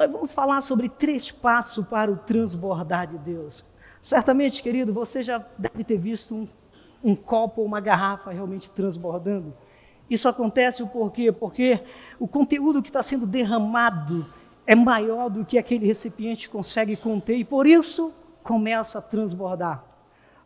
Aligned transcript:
nós 0.00 0.10
vamos 0.10 0.32
falar 0.32 0.62
sobre 0.62 0.88
três 0.88 1.30
passos 1.30 1.86
para 1.86 2.10
o 2.10 2.16
transbordar 2.16 3.06
de 3.06 3.18
Deus. 3.18 3.62
Certamente, 4.00 4.62
querido, 4.62 4.94
você 4.94 5.22
já 5.22 5.44
deve 5.58 5.84
ter 5.84 5.98
visto 5.98 6.34
um, 6.34 6.48
um 7.04 7.14
copo 7.14 7.60
ou 7.60 7.66
uma 7.66 7.80
garrafa 7.80 8.30
realmente 8.30 8.70
transbordando. 8.70 9.52
Isso 10.08 10.26
acontece 10.26 10.82
por 10.86 11.12
quê? 11.12 11.30
Porque 11.30 11.84
o 12.18 12.26
conteúdo 12.26 12.80
que 12.80 12.88
está 12.88 13.02
sendo 13.02 13.26
derramado 13.26 14.24
é 14.66 14.74
maior 14.74 15.28
do 15.28 15.44
que 15.44 15.58
aquele 15.58 15.86
recipiente 15.86 16.48
consegue 16.48 16.96
conter 16.96 17.36
e 17.36 17.44
por 17.44 17.66
isso 17.66 18.10
começa 18.42 19.00
a 19.00 19.02
transbordar. 19.02 19.84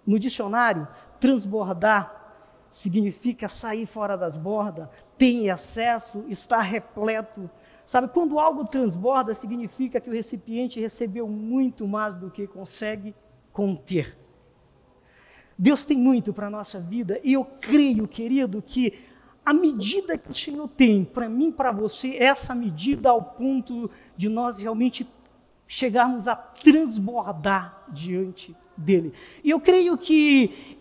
No 0.05 0.19
dicionário, 0.19 0.89
transbordar 1.21 2.25
significa 2.73 3.47
sair 3.47 3.87
fora 3.87 4.19
das 4.19 4.37
bordas, 4.37 4.89
ter 5.17 5.47
excesso, 5.47 6.25
estar 6.29 6.61
repleto. 6.61 7.49
Sabe, 7.85 8.09
quando 8.09 8.39
algo 8.39 8.65
transborda, 8.65 9.35
significa 9.35 10.01
que 10.01 10.09
o 10.09 10.13
recipiente 10.13 10.81
recebeu 10.81 11.29
muito 11.29 11.87
mais 11.87 12.17
do 12.17 12.31
que 12.31 12.47
consegue 12.47 13.15
conter. 13.53 14.17
Deus 15.57 15.85
tem 15.85 15.97
muito 15.97 16.33
para 16.33 16.49
a 16.49 16.51
nossa 16.51 16.81
vida 16.81 17.21
e 17.23 17.35
eu 17.35 17.45
creio, 17.45 18.09
querido, 18.09 18.63
que 18.63 18.95
a 19.45 19.53
medida 19.53 20.17
que 20.17 20.31
o 20.31 20.35
Senhor 20.35 20.67
tem 20.69 21.05
para 21.05 21.29
mim, 21.29 21.53
para 21.53 21.71
você, 21.71 22.17
essa 22.17 22.55
medida 22.55 23.11
ao 23.11 23.23
ponto 23.23 23.91
de 24.17 24.29
nós 24.29 24.59
realmente 24.59 25.07
chegarmos 25.67 26.27
a 26.27 26.35
transbordar 26.35 27.85
diante 27.89 28.57
dele. 28.77 29.13
E 29.43 29.51
eu 29.51 29.61
creio 29.61 29.97
que 29.97 30.74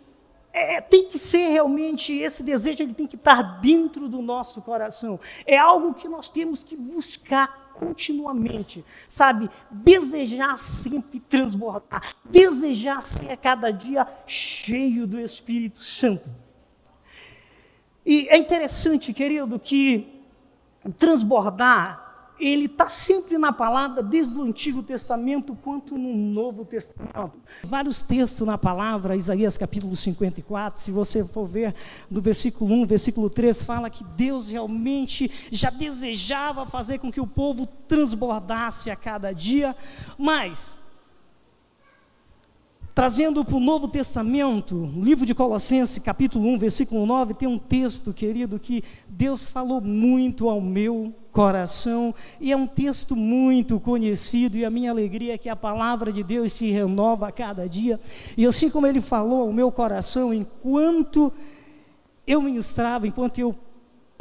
é, 0.54 0.80
tem 0.80 1.10
que 1.10 1.18
ser 1.18 1.50
realmente 1.50 2.14
esse 2.14 2.44
desejo, 2.44 2.84
ele 2.84 2.94
tem 2.94 3.08
que 3.08 3.16
estar 3.16 3.42
dentro 3.60 4.08
do 4.08 4.22
nosso 4.22 4.62
coração. 4.62 5.20
É 5.48 5.58
algo 5.58 5.96
que 5.96 6.08
nós 6.08 6.30
temos 6.30 6.64
que 6.64 6.78
buscar 6.78 7.74
continuamente, 7.74 8.86
sabe? 9.10 9.50
Desejar 9.72 10.56
sempre 10.58 11.20
transbordar, 11.20 12.16
desejar 12.24 13.02
ser 13.02 13.32
a 13.32 13.36
cada 13.36 13.72
dia 13.72 14.08
cheio 14.28 15.08
do 15.08 15.20
Espírito 15.20 15.80
Santo. 15.80 16.30
E 18.06 18.28
é 18.30 18.38
interessante, 18.38 19.12
querido, 19.12 19.58
que 19.58 20.22
transbordar 20.98 22.03
ele 22.48 22.66
está 22.66 22.90
sempre 22.90 23.38
na 23.38 23.54
palavra, 23.54 24.04
desde 24.04 24.38
o 24.38 24.44
Antigo 24.44 24.84
Testamento 24.84 25.56
quanto 25.56 25.98
no 25.98 26.14
Novo 26.14 26.66
Testamento. 26.66 27.34
Vários 27.64 28.02
textos 28.02 28.46
na 28.46 28.58
palavra, 28.58 29.16
Isaías 29.16 29.58
capítulo 29.58 29.96
54, 29.96 30.82
se 30.82 30.92
você 30.92 31.24
for 31.24 31.46
ver 31.46 31.74
do 32.10 32.22
versículo 32.22 32.74
1, 32.82 32.86
versículo 32.86 33.30
3, 33.30 33.64
fala 33.64 33.90
que 33.90 34.04
Deus 34.04 34.50
realmente 34.50 35.32
já 35.52 35.70
desejava 35.70 36.66
fazer 36.66 37.00
com 37.00 37.12
que 37.12 37.22
o 37.22 37.28
povo 37.28 37.66
transbordasse 37.88 38.92
a 38.92 38.96
cada 38.96 39.32
dia, 39.32 39.76
mas 40.18 40.83
Trazendo 42.94 43.44
para 43.44 43.56
o 43.56 43.60
Novo 43.60 43.88
Testamento, 43.88 44.88
livro 44.96 45.26
de 45.26 45.34
Colossenses, 45.34 45.98
capítulo 45.98 46.48
1, 46.50 46.60
versículo 46.60 47.08
9, 47.08 47.34
tem 47.34 47.48
um 47.48 47.58
texto, 47.58 48.14
querido, 48.14 48.60
que 48.60 48.84
Deus 49.10 49.50
falou 49.50 49.82
muito 49.82 50.48
ao 50.48 50.62
meu 50.62 51.12
coração, 51.32 52.14
e 52.40 52.52
é 52.52 52.56
um 52.56 52.68
texto 52.68 53.16
muito 53.16 53.80
conhecido, 53.80 54.58
e 54.58 54.64
a 54.64 54.70
minha 54.70 54.92
alegria 54.92 55.34
é 55.34 55.38
que 55.40 55.50
a 55.50 55.56
palavra 55.56 56.14
de 56.14 56.22
Deus 56.22 56.54
se 56.54 56.70
renova 56.70 57.30
a 57.30 57.32
cada 57.32 57.68
dia, 57.68 58.00
e 58.38 58.46
assim 58.46 58.70
como 58.70 58.86
ele 58.86 59.02
falou 59.02 59.42
ao 59.42 59.52
meu 59.52 59.72
coração, 59.72 60.32
enquanto 60.32 61.34
eu 62.28 62.44
ministrava, 62.44 63.08
enquanto 63.08 63.40
eu 63.40 63.56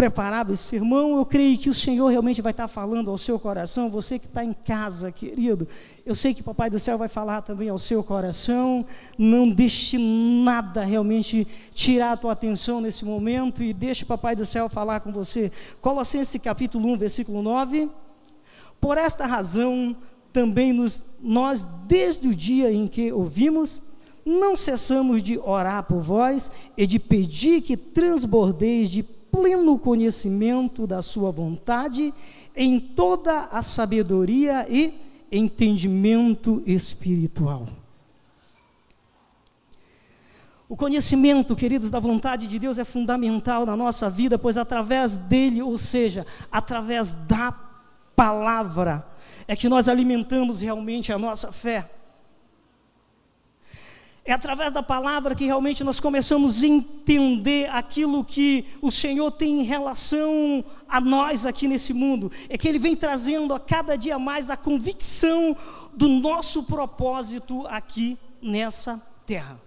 preparava 0.02 0.52
esse 0.52 0.64
sermão, 0.64 1.16
eu 1.16 1.24
creio 1.24 1.56
que 1.56 1.70
o 1.70 1.74
Senhor 1.74 2.08
realmente 2.08 2.42
vai 2.42 2.50
estar 2.50 2.66
falando 2.66 3.08
ao 3.08 3.16
seu 3.16 3.38
coração, 3.38 3.88
você 3.88 4.18
que 4.18 4.26
está 4.26 4.42
em 4.42 4.52
casa, 4.52 5.12
querido. 5.12 5.68
Eu 6.04 6.16
sei 6.16 6.34
que 6.34 6.40
o 6.40 6.44
Papai 6.44 6.68
do 6.68 6.76
Céu 6.76 6.98
vai 6.98 7.06
falar 7.06 7.42
também 7.42 7.68
ao 7.68 7.78
seu 7.78 8.02
coração. 8.02 8.84
Não 9.16 9.48
deixe 9.48 9.96
nada 9.98 10.82
realmente 10.82 11.46
tirar 11.72 12.12
a 12.12 12.16
tua 12.16 12.32
atenção 12.32 12.80
nesse 12.80 13.04
momento 13.04 13.62
e 13.62 13.72
deixe 13.72 14.02
o 14.02 14.06
Papai 14.08 14.34
do 14.34 14.44
Céu 14.44 14.68
falar 14.68 14.98
com 14.98 15.12
você. 15.12 15.52
Colossenses 15.80 16.42
capítulo 16.42 16.88
1, 16.94 16.96
versículo 16.96 17.40
9. 17.40 17.88
Por 18.80 18.98
esta 18.98 19.24
razão, 19.24 19.96
também 20.32 20.72
nos, 20.72 21.04
nós, 21.22 21.64
desde 21.86 22.26
o 22.26 22.34
dia 22.34 22.72
em 22.72 22.88
que 22.88 23.12
ouvimos, 23.12 23.80
não 24.26 24.56
cessamos 24.56 25.22
de 25.22 25.38
orar 25.38 25.84
por 25.84 26.02
vós 26.02 26.50
e 26.76 26.88
de 26.88 26.98
pedir 26.98 27.60
que 27.60 27.76
transbordeis 27.76 28.90
de 28.90 29.04
pleno 29.32 29.78
conhecimento 29.78 30.86
da 30.86 31.00
Sua 31.00 31.32
vontade, 31.32 32.12
em 32.54 32.78
toda 32.78 33.46
a 33.46 33.62
sabedoria 33.62 34.66
e 34.68 34.94
entendimento 35.32 36.62
espiritual. 36.66 37.66
O 40.68 40.76
conhecimento, 40.76 41.56
queridos, 41.56 41.90
da 41.90 41.98
vontade 41.98 42.46
de 42.46 42.58
Deus 42.58 42.78
é 42.78 42.84
fundamental 42.84 43.66
na 43.66 43.76
nossa 43.76 44.08
vida, 44.08 44.38
pois 44.38 44.56
através 44.56 45.16
dele, 45.16 45.62
ou 45.62 45.76
seja, 45.76 46.26
através 46.50 47.12
da 47.12 47.52
palavra, 48.14 49.06
é 49.48 49.56
que 49.56 49.68
nós 49.68 49.88
alimentamos 49.88 50.60
realmente 50.60 51.12
a 51.12 51.18
nossa 51.18 51.50
fé. 51.50 51.90
É 54.24 54.32
através 54.32 54.72
da 54.72 54.84
palavra 54.84 55.34
que 55.34 55.44
realmente 55.44 55.82
nós 55.82 55.98
começamos 55.98 56.62
a 56.62 56.66
entender 56.66 57.68
aquilo 57.70 58.24
que 58.24 58.64
o 58.80 58.92
Senhor 58.92 59.32
tem 59.32 59.60
em 59.60 59.64
relação 59.64 60.64
a 60.88 61.00
nós 61.00 61.44
aqui 61.44 61.66
nesse 61.66 61.92
mundo. 61.92 62.30
É 62.48 62.56
que 62.56 62.68
Ele 62.68 62.78
vem 62.78 62.94
trazendo 62.94 63.52
a 63.52 63.58
cada 63.58 63.96
dia 63.96 64.20
mais 64.20 64.48
a 64.48 64.56
convicção 64.56 65.56
do 65.92 66.06
nosso 66.06 66.62
propósito 66.62 67.66
aqui 67.66 68.16
nessa 68.40 69.02
terra. 69.26 69.60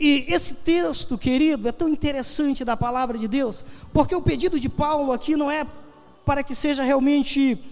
E 0.00 0.24
esse 0.28 0.54
texto, 0.54 1.18
querido, 1.18 1.68
é 1.68 1.72
tão 1.72 1.90
interessante 1.90 2.64
da 2.64 2.74
palavra 2.74 3.18
de 3.18 3.28
Deus, 3.28 3.62
porque 3.92 4.14
o 4.14 4.22
pedido 4.22 4.58
de 4.58 4.70
Paulo 4.70 5.12
aqui 5.12 5.36
não 5.36 5.50
é 5.50 5.66
para 6.24 6.42
que 6.42 6.54
seja 6.54 6.82
realmente 6.82 7.62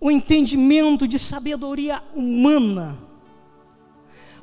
o 0.00 0.10
entendimento 0.10 1.06
de 1.06 1.20
sabedoria 1.20 2.02
humana 2.16 3.09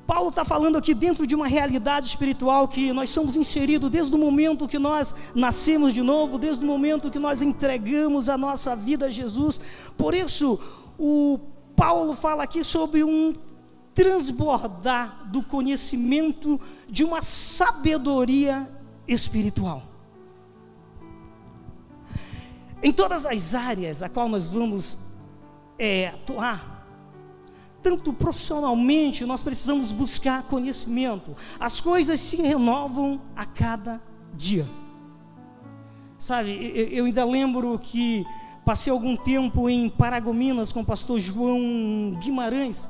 Paulo 0.07 0.29
está 0.29 0.45
falando 0.45 0.77
aqui 0.77 0.93
dentro 0.93 1.27
de 1.27 1.35
uma 1.35 1.47
realidade 1.47 2.07
espiritual 2.07 2.69
que 2.69 2.93
nós 2.93 3.09
somos 3.09 3.35
inseridos 3.35 3.89
desde 3.89 4.15
o 4.15 4.17
momento 4.17 4.65
que 4.65 4.79
nós 4.79 5.13
nascemos 5.35 5.93
de 5.93 6.01
novo, 6.01 6.39
desde 6.39 6.63
o 6.63 6.67
momento 6.67 7.11
que 7.11 7.19
nós 7.19 7.41
entregamos 7.41 8.29
a 8.29 8.37
nossa 8.37 8.73
vida 8.73 9.07
a 9.07 9.11
Jesus. 9.11 9.59
Por 9.97 10.15
isso, 10.15 10.57
o 10.97 11.37
Paulo 11.75 12.15
fala 12.15 12.43
aqui 12.43 12.63
sobre 12.63 13.03
um 13.03 13.35
transbordar 13.93 15.29
do 15.29 15.43
conhecimento 15.43 16.57
de 16.87 17.03
uma 17.03 17.21
sabedoria 17.21 18.71
espiritual. 19.05 19.83
Em 22.81 22.93
todas 22.93 23.25
as 23.25 23.53
áreas 23.53 24.01
a 24.01 24.07
qual 24.07 24.29
nós 24.29 24.49
vamos 24.49 24.97
é, 25.77 26.07
atuar, 26.07 26.76
tanto 27.87 28.11
profissionalmente, 28.11 29.25
nós 29.25 29.41
precisamos 29.41 29.93
buscar 29.93 30.43
conhecimento. 30.43 31.33
As 31.57 31.79
coisas 31.79 32.19
se 32.19 32.35
renovam 32.35 33.21
a 33.33 33.45
cada 33.45 34.01
dia. 34.33 34.67
Sabe, 36.19 36.73
eu 36.91 37.05
ainda 37.05 37.23
lembro 37.23 37.79
que 37.79 38.25
passei 38.65 38.91
algum 38.91 39.15
tempo 39.15 39.69
em 39.69 39.87
Paragominas 39.87 40.69
com 40.73 40.81
o 40.81 40.85
pastor 40.85 41.17
João 41.17 42.17
Guimarães, 42.19 42.89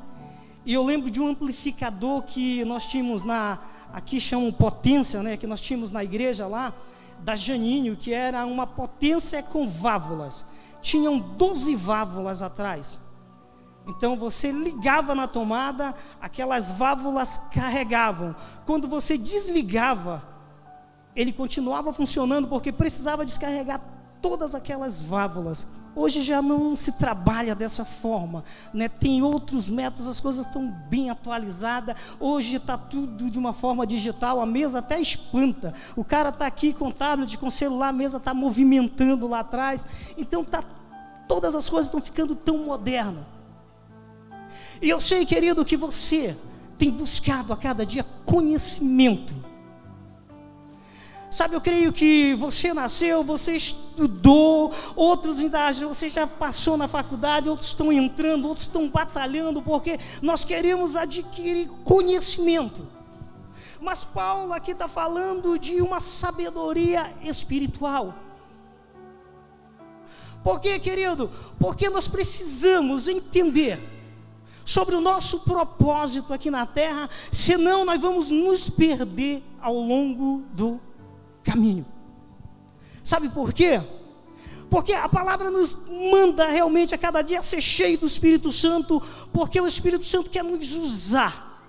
e 0.66 0.74
eu 0.74 0.82
lembro 0.82 1.12
de 1.12 1.20
um 1.20 1.28
amplificador 1.28 2.22
que 2.22 2.64
nós 2.64 2.84
tínhamos 2.84 3.22
na, 3.22 3.60
aqui 3.92 4.20
chamam 4.20 4.50
potência, 4.50 5.22
né, 5.22 5.36
que 5.36 5.46
nós 5.46 5.60
tínhamos 5.60 5.92
na 5.92 6.02
igreja 6.02 6.48
lá, 6.48 6.74
da 7.20 7.36
Janinho, 7.36 7.94
que 7.94 8.12
era 8.12 8.44
uma 8.44 8.66
potência 8.66 9.44
com 9.44 9.64
válvulas. 9.64 10.44
Tinham 10.82 11.20
12 11.20 11.76
válvulas 11.76 12.42
atrás. 12.42 12.98
Então 13.88 14.16
você 14.16 14.52
ligava 14.52 15.14
na 15.14 15.26
tomada, 15.26 15.94
aquelas 16.20 16.70
válvulas 16.70 17.38
carregavam. 17.52 18.36
Quando 18.66 18.86
você 18.86 19.16
desligava, 19.16 20.22
ele 21.16 21.32
continuava 21.32 21.92
funcionando 21.92 22.46
porque 22.46 22.70
precisava 22.70 23.24
descarregar 23.24 23.80
todas 24.20 24.54
aquelas 24.54 25.00
válvulas. 25.00 25.66
Hoje 25.96 26.22
já 26.22 26.42
não 26.42 26.76
se 26.76 26.92
trabalha 26.92 27.54
dessa 27.54 27.84
forma, 27.84 28.44
né? 28.72 28.88
tem 28.88 29.22
outros 29.22 29.68
métodos, 29.68 30.06
as 30.06 30.20
coisas 30.20 30.46
estão 30.46 30.70
bem 30.70 31.08
atualizadas. 31.10 31.96
Hoje 32.20 32.56
está 32.56 32.76
tudo 32.76 33.30
de 33.30 33.38
uma 33.38 33.54
forma 33.54 33.86
digital, 33.86 34.40
a 34.40 34.46
mesa 34.46 34.80
até 34.80 35.00
espanta. 35.00 35.72
O 35.96 36.04
cara 36.04 36.28
está 36.28 36.46
aqui 36.46 36.74
com 36.74 36.90
tablet, 36.90 37.36
com 37.38 37.50
celular, 37.50 37.88
a 37.88 37.92
mesa 37.92 38.18
está 38.18 38.34
movimentando 38.34 39.26
lá 39.26 39.40
atrás. 39.40 39.86
Então 40.16 40.44
tá, 40.44 40.62
todas 41.26 41.54
as 41.54 41.68
coisas 41.68 41.86
estão 41.86 42.02
ficando 42.02 42.36
tão 42.36 42.58
modernas. 42.58 43.37
E 44.80 44.88
eu 44.88 45.00
sei, 45.00 45.26
querido, 45.26 45.64
que 45.64 45.76
você 45.76 46.36
tem 46.78 46.90
buscado 46.90 47.52
a 47.52 47.56
cada 47.56 47.84
dia 47.84 48.04
conhecimento. 48.24 49.34
Sabe, 51.30 51.54
eu 51.54 51.60
creio 51.60 51.92
que 51.92 52.34
você 52.34 52.72
nasceu, 52.72 53.22
você 53.22 53.52
estudou, 53.52 54.72
outros 54.96 55.40
ainda 55.40 55.70
você 55.72 56.08
já 56.08 56.26
passou 56.26 56.76
na 56.76 56.88
faculdade, 56.88 57.50
outros 57.50 57.68
estão 57.68 57.92
entrando, 57.92 58.48
outros 58.48 58.66
estão 58.66 58.88
batalhando, 58.88 59.60
porque 59.60 59.98
nós 60.22 60.42
queremos 60.42 60.96
adquirir 60.96 61.68
conhecimento. 61.84 62.86
Mas 63.78 64.04
Paulo 64.04 64.54
aqui 64.54 64.70
está 64.70 64.88
falando 64.88 65.58
de 65.58 65.82
uma 65.82 66.00
sabedoria 66.00 67.12
espiritual. 67.22 68.14
Por 70.42 70.60
quê, 70.60 70.78
querido? 70.78 71.30
Porque 71.58 71.90
nós 71.90 72.08
precisamos 72.08 73.06
entender 73.06 73.97
sobre 74.68 74.94
o 74.94 75.00
nosso 75.00 75.40
propósito 75.40 76.34
aqui 76.34 76.50
na 76.50 76.66
terra, 76.66 77.08
senão 77.32 77.86
nós 77.86 77.98
vamos 77.98 78.30
nos 78.30 78.68
perder 78.68 79.42
ao 79.62 79.72
longo 79.72 80.42
do 80.52 80.78
caminho. 81.42 81.86
Sabe 83.02 83.30
por 83.30 83.54
quê? 83.54 83.80
Porque 84.68 84.92
a 84.92 85.08
palavra 85.08 85.50
nos 85.50 85.74
manda 86.12 86.50
realmente 86.50 86.94
a 86.94 86.98
cada 86.98 87.22
dia 87.22 87.40
ser 87.40 87.62
cheio 87.62 87.96
do 87.96 88.06
Espírito 88.06 88.52
Santo, 88.52 89.02
porque 89.32 89.58
o 89.58 89.66
Espírito 89.66 90.04
Santo 90.04 90.28
quer 90.28 90.44
nos 90.44 90.70
usar. 90.72 91.64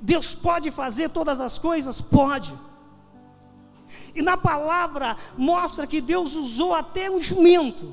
Deus 0.00 0.36
pode 0.36 0.70
fazer 0.70 1.08
todas 1.08 1.40
as 1.40 1.58
coisas? 1.58 2.00
Pode. 2.00 2.56
E 4.14 4.22
na 4.22 4.36
palavra 4.36 5.16
mostra 5.36 5.84
que 5.84 6.00
Deus 6.00 6.36
usou 6.36 6.72
até 6.72 7.10
um 7.10 7.20
jumento 7.20 7.92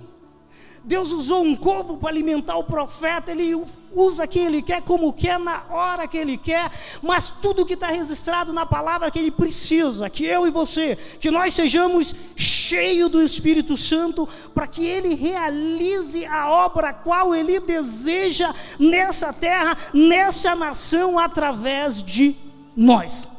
Deus 0.86 1.12
usou 1.12 1.44
um 1.44 1.56
corpo 1.56 1.98
para 1.98 2.10
alimentar 2.10 2.56
o 2.58 2.64
profeta, 2.64 3.32
ele 3.32 3.60
usa 3.92 4.28
quem 4.28 4.46
ele 4.46 4.62
quer, 4.62 4.84
como 4.84 5.12
quer, 5.12 5.40
na 5.40 5.64
hora 5.70 6.08
que 6.08 6.16
ele 6.16 6.38
quer, 6.38 6.72
mas 7.02 7.34
tudo 7.42 7.66
que 7.66 7.74
está 7.74 7.88
registrado 7.88 8.54
na 8.54 8.68
palavra 8.68 9.10
que 9.10 9.18
ele 9.18 9.32
precisa, 9.32 10.12
que 10.12 10.24
eu 10.26 10.46
e 10.46 10.52
você, 10.52 10.96
que 11.20 11.32
nós 11.32 11.56
sejamos 11.56 12.14
cheios 12.36 13.10
do 13.10 13.24
Espírito 13.24 13.76
Santo, 13.76 14.30
para 14.54 14.68
que 14.68 14.86
ele 14.86 15.16
realize 15.16 16.24
a 16.28 16.52
obra 16.52 16.94
qual 16.94 17.34
ele 17.34 17.60
deseja 17.60 18.54
nessa 18.78 19.34
terra, 19.34 19.76
nessa 19.92 20.56
nação, 20.56 21.18
através 21.18 22.04
de 22.04 22.36
nós. 22.78 23.32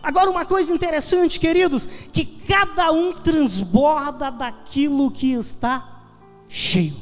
Agora, 0.00 0.30
uma 0.30 0.44
coisa 0.44 0.72
interessante, 0.72 1.40
queridos, 1.40 1.86
que 2.12 2.24
cada 2.24 2.92
um 2.92 3.12
transborda 3.12 4.30
daquilo 4.30 5.10
que 5.10 5.32
está 5.32 5.93
cheio. 6.54 6.94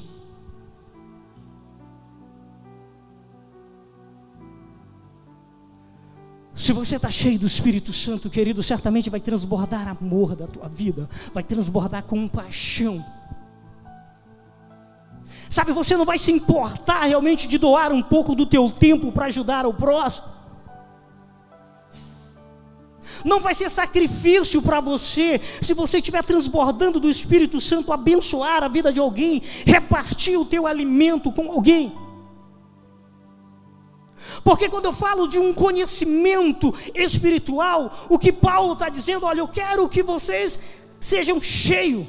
Se 6.54 6.72
você 6.72 6.96
está 6.96 7.10
cheio 7.10 7.38
do 7.38 7.46
Espírito 7.46 7.92
Santo, 7.92 8.30
querido, 8.30 8.62
certamente 8.62 9.10
vai 9.10 9.20
transbordar 9.20 9.88
amor 9.88 10.34
da 10.34 10.46
tua 10.46 10.68
vida, 10.68 11.08
vai 11.34 11.42
transbordar 11.42 12.02
compaixão. 12.04 13.04
Sabe, 15.50 15.72
você 15.72 15.98
não 15.98 16.06
vai 16.06 16.16
se 16.16 16.32
importar 16.32 17.04
realmente 17.04 17.46
de 17.46 17.58
doar 17.58 17.92
um 17.92 18.02
pouco 18.02 18.34
do 18.34 18.46
teu 18.46 18.70
tempo 18.70 19.12
para 19.12 19.26
ajudar 19.26 19.66
o 19.66 19.74
próximo 19.74 20.32
não 23.24 23.40
vai 23.40 23.54
ser 23.54 23.68
sacrifício 23.68 24.60
para 24.62 24.80
você, 24.80 25.40
se 25.60 25.74
você 25.74 25.98
estiver 25.98 26.22
transbordando 26.22 27.00
do 27.00 27.10
Espírito 27.10 27.60
Santo, 27.60 27.92
abençoar 27.92 28.62
a 28.62 28.68
vida 28.68 28.92
de 28.92 29.00
alguém, 29.00 29.42
repartir 29.66 30.38
o 30.38 30.44
teu 30.44 30.66
alimento 30.66 31.30
com 31.32 31.50
alguém. 31.50 31.92
Porque 34.44 34.68
quando 34.68 34.86
eu 34.86 34.92
falo 34.92 35.26
de 35.26 35.38
um 35.38 35.52
conhecimento 35.52 36.74
espiritual, 36.94 38.06
o 38.08 38.18
que 38.18 38.32
Paulo 38.32 38.72
está 38.72 38.88
dizendo, 38.88 39.26
olha, 39.26 39.40
eu 39.40 39.48
quero 39.48 39.88
que 39.88 40.02
vocês 40.02 40.58
sejam 41.00 41.40
cheios. 41.40 42.06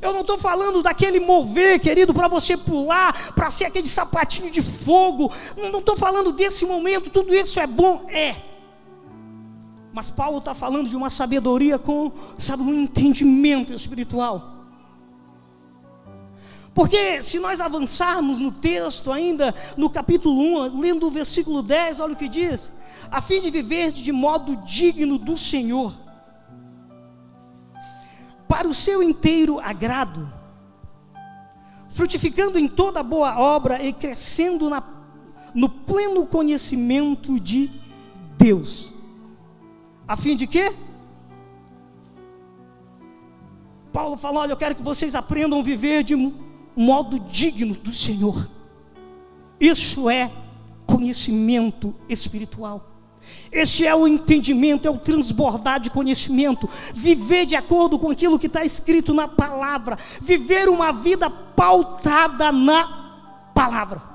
Eu 0.00 0.12
não 0.12 0.20
estou 0.20 0.38
falando 0.38 0.82
daquele 0.82 1.18
mover, 1.18 1.80
querido, 1.80 2.14
para 2.14 2.28
você 2.28 2.56
pular, 2.56 3.34
para 3.34 3.50
ser 3.50 3.64
aquele 3.64 3.88
sapatinho 3.88 4.50
de 4.50 4.62
fogo. 4.62 5.32
Não 5.56 5.80
estou 5.80 5.96
falando 5.96 6.32
desse 6.32 6.64
momento, 6.64 7.10
tudo 7.10 7.34
isso 7.34 7.58
é 7.58 7.66
bom, 7.66 8.06
é. 8.08 8.49
Mas 9.92 10.08
Paulo 10.08 10.38
está 10.38 10.54
falando 10.54 10.88
de 10.88 10.96
uma 10.96 11.10
sabedoria 11.10 11.78
com, 11.78 12.12
sabe, 12.38 12.62
um 12.62 12.74
entendimento 12.74 13.72
espiritual. 13.72 14.60
Porque 16.72 17.22
se 17.22 17.38
nós 17.40 17.60
avançarmos 17.60 18.38
no 18.38 18.52
texto 18.52 19.10
ainda, 19.10 19.54
no 19.76 19.90
capítulo 19.90 20.40
1, 20.40 20.80
lendo 20.80 21.06
o 21.06 21.10
versículo 21.10 21.62
10, 21.62 22.00
olha 22.00 22.12
o 22.12 22.16
que 22.16 22.28
diz: 22.28 22.72
a 23.10 23.20
fim 23.20 23.40
de 23.40 23.50
viver 23.50 23.90
de 23.90 24.12
modo 24.12 24.56
digno 24.56 25.18
do 25.18 25.36
Senhor, 25.36 25.92
para 28.46 28.68
o 28.68 28.74
seu 28.74 29.02
inteiro 29.02 29.58
agrado, 29.58 30.32
frutificando 31.90 32.58
em 32.58 32.68
toda 32.68 33.02
boa 33.02 33.38
obra 33.38 33.82
e 33.82 33.92
crescendo 33.92 34.70
na, 34.70 34.82
no 35.52 35.68
pleno 35.68 36.24
conhecimento 36.24 37.40
de 37.40 37.68
Deus. 38.38 38.92
A 40.10 40.16
fim 40.16 40.34
de 40.34 40.44
quê? 40.44 40.74
Paulo 43.92 44.16
falou: 44.16 44.42
Olha, 44.42 44.50
eu 44.50 44.56
quero 44.56 44.74
que 44.74 44.82
vocês 44.82 45.14
aprendam 45.14 45.60
a 45.60 45.62
viver 45.62 46.02
de 46.02 46.16
modo 46.74 47.20
digno 47.20 47.76
do 47.76 47.94
Senhor. 47.94 48.50
Isso 49.60 50.10
é 50.10 50.32
conhecimento 50.84 51.94
espiritual. 52.08 52.90
Esse 53.52 53.86
é 53.86 53.94
o 53.94 54.08
entendimento, 54.08 54.88
é 54.88 54.90
o 54.90 54.98
transbordar 54.98 55.78
de 55.78 55.90
conhecimento, 55.90 56.68
viver 56.92 57.46
de 57.46 57.54
acordo 57.54 57.96
com 57.96 58.10
aquilo 58.10 58.36
que 58.36 58.48
está 58.48 58.64
escrito 58.64 59.14
na 59.14 59.28
palavra, 59.28 59.96
viver 60.20 60.68
uma 60.68 60.90
vida 60.90 61.30
pautada 61.30 62.50
na 62.50 63.52
palavra. 63.54 64.09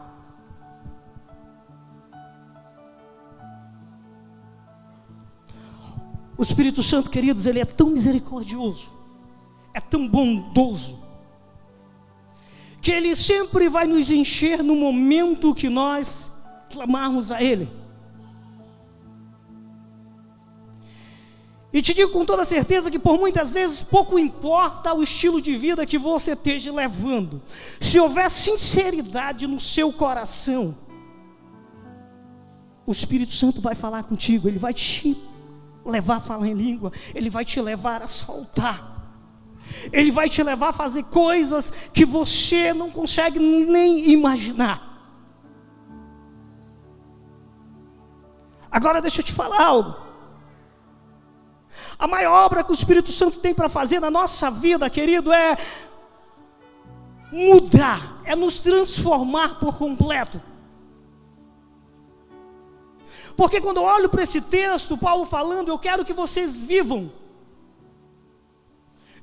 O 6.38 6.44
Espírito 6.44 6.84
Santo, 6.84 7.10
queridos, 7.10 7.46
ele 7.46 7.60
é 7.60 7.66
tão 7.66 7.90
misericordioso, 7.90 8.92
é 9.74 9.80
tão 9.80 10.08
bondoso, 10.08 11.00
que 12.82 12.92
ele 12.92 13.16
sempre 13.16 13.68
vai 13.70 13.88
nos 13.88 14.12
encher 14.12 14.62
no 14.62 14.76
momento 14.76 15.56
que 15.56 15.70
nós 15.70 16.32
clamarmos 16.70 17.32
a 17.32 17.42
Ele. 17.42 17.68
E 21.74 21.82
te 21.82 21.94
digo 21.94 22.12
com 22.12 22.24
toda 22.24 22.46
certeza 22.46 22.92
que 22.92 23.00
por 23.00 23.18
muitas 23.20 23.52
vezes 23.52 23.82
pouco 23.84 24.18
importa 24.18 24.94
o 24.94 25.04
estilo 25.04 25.42
de 25.42 25.58
vida 25.58 25.86
que 25.86 25.98
você 25.98 26.34
esteja 26.34 26.72
levando, 26.72 27.42
se 27.82 28.00
houver 28.00 28.30
sinceridade 28.30 29.48
no 29.48 29.60
seu 29.60 29.92
coração, 29.92 30.78
o 32.86 32.92
Espírito 32.92 33.34
Santo 33.34 33.60
vai 33.60 33.76
falar 33.76 34.04
contigo, 34.04 34.48
ele 34.48 34.60
vai 34.60 34.74
te 34.74 35.18
levar 35.86 36.18
a 36.18 36.22
falar 36.22 36.48
em 36.48 36.54
língua, 36.54 36.92
Ele 37.14 37.30
vai 37.30 37.46
te 37.46 37.62
levar 37.62 38.02
a 38.02 38.08
soltar. 38.08 38.94
Ele 39.92 40.12
vai 40.12 40.30
te 40.30 40.42
levar 40.44 40.70
a 40.70 40.74
fazer 40.74 41.04
coisas 41.04 41.72
que 41.94 42.06
você 42.06 42.74
não 42.74 42.90
consegue 42.90 43.40
nem 43.40 44.12
imaginar. 44.12 44.94
Agora 48.70 49.02
deixa 49.02 49.22
eu 49.22 49.26
te 49.26 49.32
falar 49.32 49.62
algo. 49.62 49.96
A 51.98 52.08
maior 52.08 52.46
obra 52.46 52.64
que 52.64 52.72
o 52.72 52.74
Espírito 52.74 53.12
Santo 53.12 53.40
tem 53.40 53.54
para 53.54 53.70
fazer 53.70 54.00
na 54.00 54.12
nossa 54.12 54.52
vida, 54.52 54.90
querido, 54.90 55.32
é 55.32 55.58
mudar, 57.32 58.22
é 58.26 58.36
nos 58.36 58.60
transformar 58.60 59.60
por 59.60 59.78
completo. 59.78 60.42
Porque 63.36 63.60
quando 63.60 63.78
eu 63.78 63.84
olho 63.84 64.10
para 64.10 64.24
esse 64.24 64.42
texto, 64.42 64.98
Paulo 64.98 65.26
falando, 65.26 65.70
eu 65.70 65.78
quero 65.78 66.06
que 66.06 66.14
vocês 66.14 66.64
vivam 66.64 67.12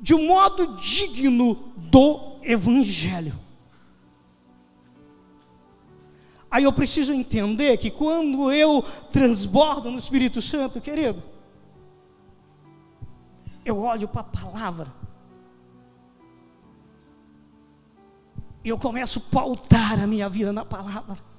de 0.01 0.15
um 0.15 0.27
modo 0.27 0.77
digno 0.77 1.55
do 1.77 2.37
Evangelho. 2.43 3.39
Aí 6.51 6.65
eu 6.65 6.73
preciso 6.73 7.15
entender 7.15 7.79
que 7.79 7.91
quando 7.91 8.53
eu 8.53 8.83
transbordo 9.11 9.91
no 9.91 9.99
Espírito 9.99 10.43
Santo, 10.43 10.81
querido, 10.81 11.23
eu 13.65 13.79
olho 13.79 14.07
para 14.07 14.21
a 14.21 14.25
palavra, 14.25 14.93
e 18.65 18.69
eu 18.69 18.79
começo 18.79 19.19
a 19.19 19.31
pautar 19.33 20.03
a 20.03 20.07
minha 20.07 20.29
vida 20.29 20.53
na 20.53 20.65
palavra. 20.65 21.32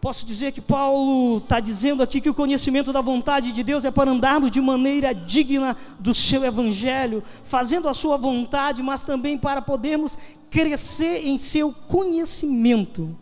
Posso 0.00 0.24
dizer 0.24 0.52
que 0.52 0.60
Paulo 0.60 1.38
está 1.38 1.58
dizendo 1.58 2.02
aqui 2.04 2.20
que 2.20 2.30
o 2.30 2.34
conhecimento 2.34 2.92
da 2.92 3.00
vontade 3.00 3.50
de 3.50 3.64
Deus 3.64 3.84
é 3.84 3.90
para 3.90 4.12
andarmos 4.12 4.50
de 4.50 4.60
maneira 4.60 5.12
digna 5.12 5.76
do 5.98 6.14
seu 6.14 6.44
evangelho, 6.44 7.22
fazendo 7.42 7.88
a 7.88 7.94
sua 7.94 8.16
vontade, 8.16 8.80
mas 8.80 9.02
também 9.02 9.36
para 9.36 9.60
podermos 9.60 10.16
crescer 10.48 11.26
em 11.26 11.36
seu 11.36 11.72
conhecimento. 11.72 13.16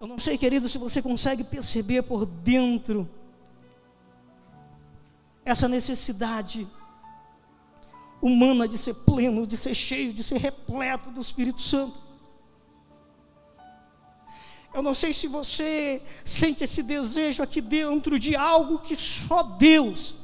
Eu 0.00 0.06
não 0.06 0.18
sei, 0.18 0.38
querido, 0.38 0.66
se 0.66 0.78
você 0.78 1.02
consegue 1.02 1.44
perceber 1.44 2.00
por 2.02 2.24
dentro 2.24 3.06
essa 5.44 5.68
necessidade 5.68 6.66
humana 8.22 8.66
de 8.66 8.78
ser 8.78 8.94
pleno, 8.94 9.46
de 9.46 9.58
ser 9.58 9.74
cheio, 9.74 10.14
de 10.14 10.22
ser 10.22 10.38
repleto 10.38 11.10
do 11.10 11.20
Espírito 11.20 11.60
Santo. 11.60 12.09
Eu 14.72 14.82
não 14.82 14.94
sei 14.94 15.12
se 15.12 15.26
você 15.26 16.00
sente 16.24 16.62
esse 16.62 16.82
desejo 16.82 17.42
aqui 17.42 17.60
dentro 17.60 18.18
de 18.18 18.36
algo 18.36 18.78
que 18.78 18.94
só 18.96 19.42
Deus 19.42 20.14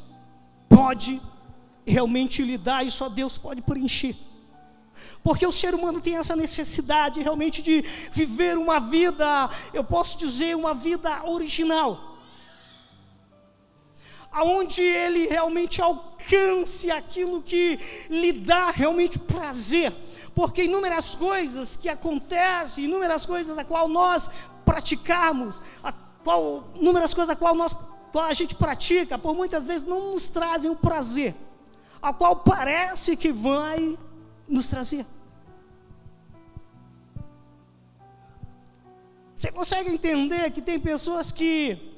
pode 0.69 1.21
realmente 1.85 2.43
lhe 2.43 2.57
dar 2.57 2.87
e 2.87 2.91
só 2.91 3.09
Deus 3.09 3.37
pode 3.37 3.61
preencher. 3.61 4.17
Porque 5.23 5.45
o 5.45 5.53
ser 5.53 5.75
humano 5.75 6.01
tem 6.01 6.17
essa 6.17 6.37
necessidade 6.37 7.21
realmente 7.21 7.61
de 7.61 7.83
viver 8.13 8.57
uma 8.57 8.79
vida, 8.79 9.51
eu 9.73 9.83
posso 9.83 10.17
dizer, 10.17 10.55
uma 10.55 10.75
vida 10.75 11.25
original. 11.25 12.17
Aonde 14.31 14.81
ele 14.81 15.27
realmente 15.27 15.83
alcance 15.83 16.89
aquilo 16.91 17.43
que 17.43 17.79
lhe 18.09 18.33
dá 18.33 18.71
realmente 18.71 19.19
prazer 19.19 19.93
porque 20.37 20.65
inúmeras 20.65 21.15
coisas 21.15 21.77
que 21.77 21.89
acontecem, 21.89 22.85
inúmeras 22.85 23.25
coisas 23.25 23.57
a 23.57 23.65
qual 23.65 23.89
nós 23.89 24.29
praticamos, 24.67 25.63
a 25.83 25.91
qual, 26.23 26.69
inúmeras 26.75 27.15
coisas 27.15 27.35
a 27.35 27.37
qual 27.37 27.55
nós 27.55 27.75
a 28.15 28.33
gente 28.35 28.55
pratica, 28.55 29.19
por 29.19 29.35
muitas 29.35 29.67
vezes 29.67 29.87
não 29.87 30.13
nos 30.13 30.29
trazem 30.29 30.71
o 30.71 30.77
prazer, 30.77 31.35
a 32.03 32.13
qual 32.13 32.37
parece 32.37 33.17
que 33.17 33.33
vai 33.33 33.99
nos 34.47 34.69
trazer. 34.69 35.07
Você 39.35 39.51
consegue 39.51 39.91
entender 39.91 40.51
que 40.51 40.61
tem 40.61 40.79
pessoas 40.79 41.33
que 41.33 41.96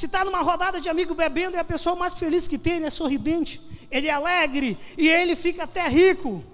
se 0.00 0.06
está 0.06 0.24
numa 0.24 0.42
rodada 0.42 0.80
de 0.80 0.88
amigo 0.88 1.14
bebendo, 1.14 1.56
é 1.56 1.60
a 1.60 1.64
pessoa 1.64 1.94
mais 1.94 2.14
feliz 2.14 2.48
que 2.48 2.58
tem, 2.58 2.84
é 2.84 2.90
sorridente 2.90 3.60
ele 3.90 4.06
é 4.06 4.12
alegre 4.12 4.78
e 4.96 5.08
ele 5.08 5.34
fica 5.34 5.64
até 5.64 5.86
rico. 5.88 6.44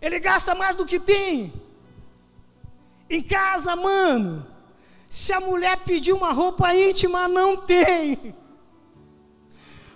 Ele 0.00 0.20
gasta 0.20 0.54
mais 0.54 0.76
do 0.76 0.84
que 0.84 1.00
tem. 1.00 1.52
Em 3.08 3.22
casa, 3.22 3.74
mano, 3.74 4.46
se 5.08 5.32
a 5.32 5.40
mulher 5.40 5.78
pedir 5.78 6.12
uma 6.12 6.32
roupa 6.32 6.74
íntima, 6.74 7.26
não 7.26 7.56
tem. 7.56 8.34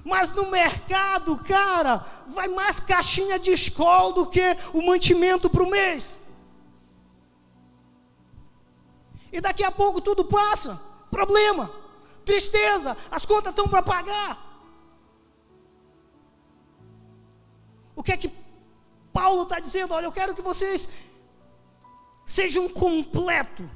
Mas 0.02 0.32
no 0.32 0.50
mercado, 0.50 1.36
cara, 1.36 2.06
vai 2.28 2.48
mais 2.48 2.80
caixinha 2.80 3.38
de 3.38 3.50
escola 3.50 4.14
do 4.14 4.26
que 4.26 4.56
o 4.72 4.80
mantimento 4.80 5.50
para 5.50 5.62
o 5.62 5.70
mês. 5.70 6.18
E 9.30 9.38
daqui 9.38 9.62
a 9.62 9.70
pouco 9.70 10.00
tudo 10.00 10.24
passa. 10.24 10.80
Problema, 11.10 11.70
tristeza, 12.30 12.96
as 13.10 13.24
contas 13.24 13.50
estão 13.52 13.68
para 13.68 13.82
pagar. 13.82 14.32
O 17.96 18.02
que 18.02 18.12
é 18.12 18.16
que 18.16 18.30
Paulo 19.12 19.42
está 19.44 19.58
dizendo? 19.58 19.94
Olha, 19.94 20.06
eu 20.06 20.12
quero 20.12 20.34
que 20.34 20.42
vocês 20.50 20.88
sejam 22.26 22.68
completo. 22.68 23.68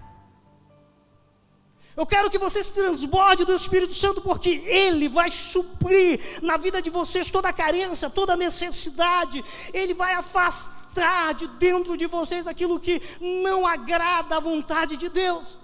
Eu 1.97 2.06
quero 2.06 2.30
que 2.30 2.38
vocês 2.38 2.68
transbordem 2.68 3.44
do 3.44 3.54
Espírito 3.54 3.94
Santo, 3.94 4.21
porque 4.23 4.50
Ele 4.82 5.09
vai 5.09 5.30
suprir 5.30 6.21
na 6.42 6.56
vida 6.56 6.80
de 6.80 6.90
vocês 6.90 7.30
toda 7.30 7.49
a 7.49 7.52
carência, 7.52 8.09
toda 8.09 8.35
a 8.35 8.37
necessidade. 8.37 9.44
Ele 9.73 9.94
vai 9.94 10.14
afastar 10.14 11.35
de 11.35 11.47
dentro 11.66 11.97
de 11.97 12.06
vocês 12.06 12.47
aquilo 12.47 12.80
que 12.80 13.00
não 13.21 13.66
agrada 13.66 14.37
à 14.37 14.40
vontade 14.40 14.97
de 14.97 15.09
Deus. 15.09 15.62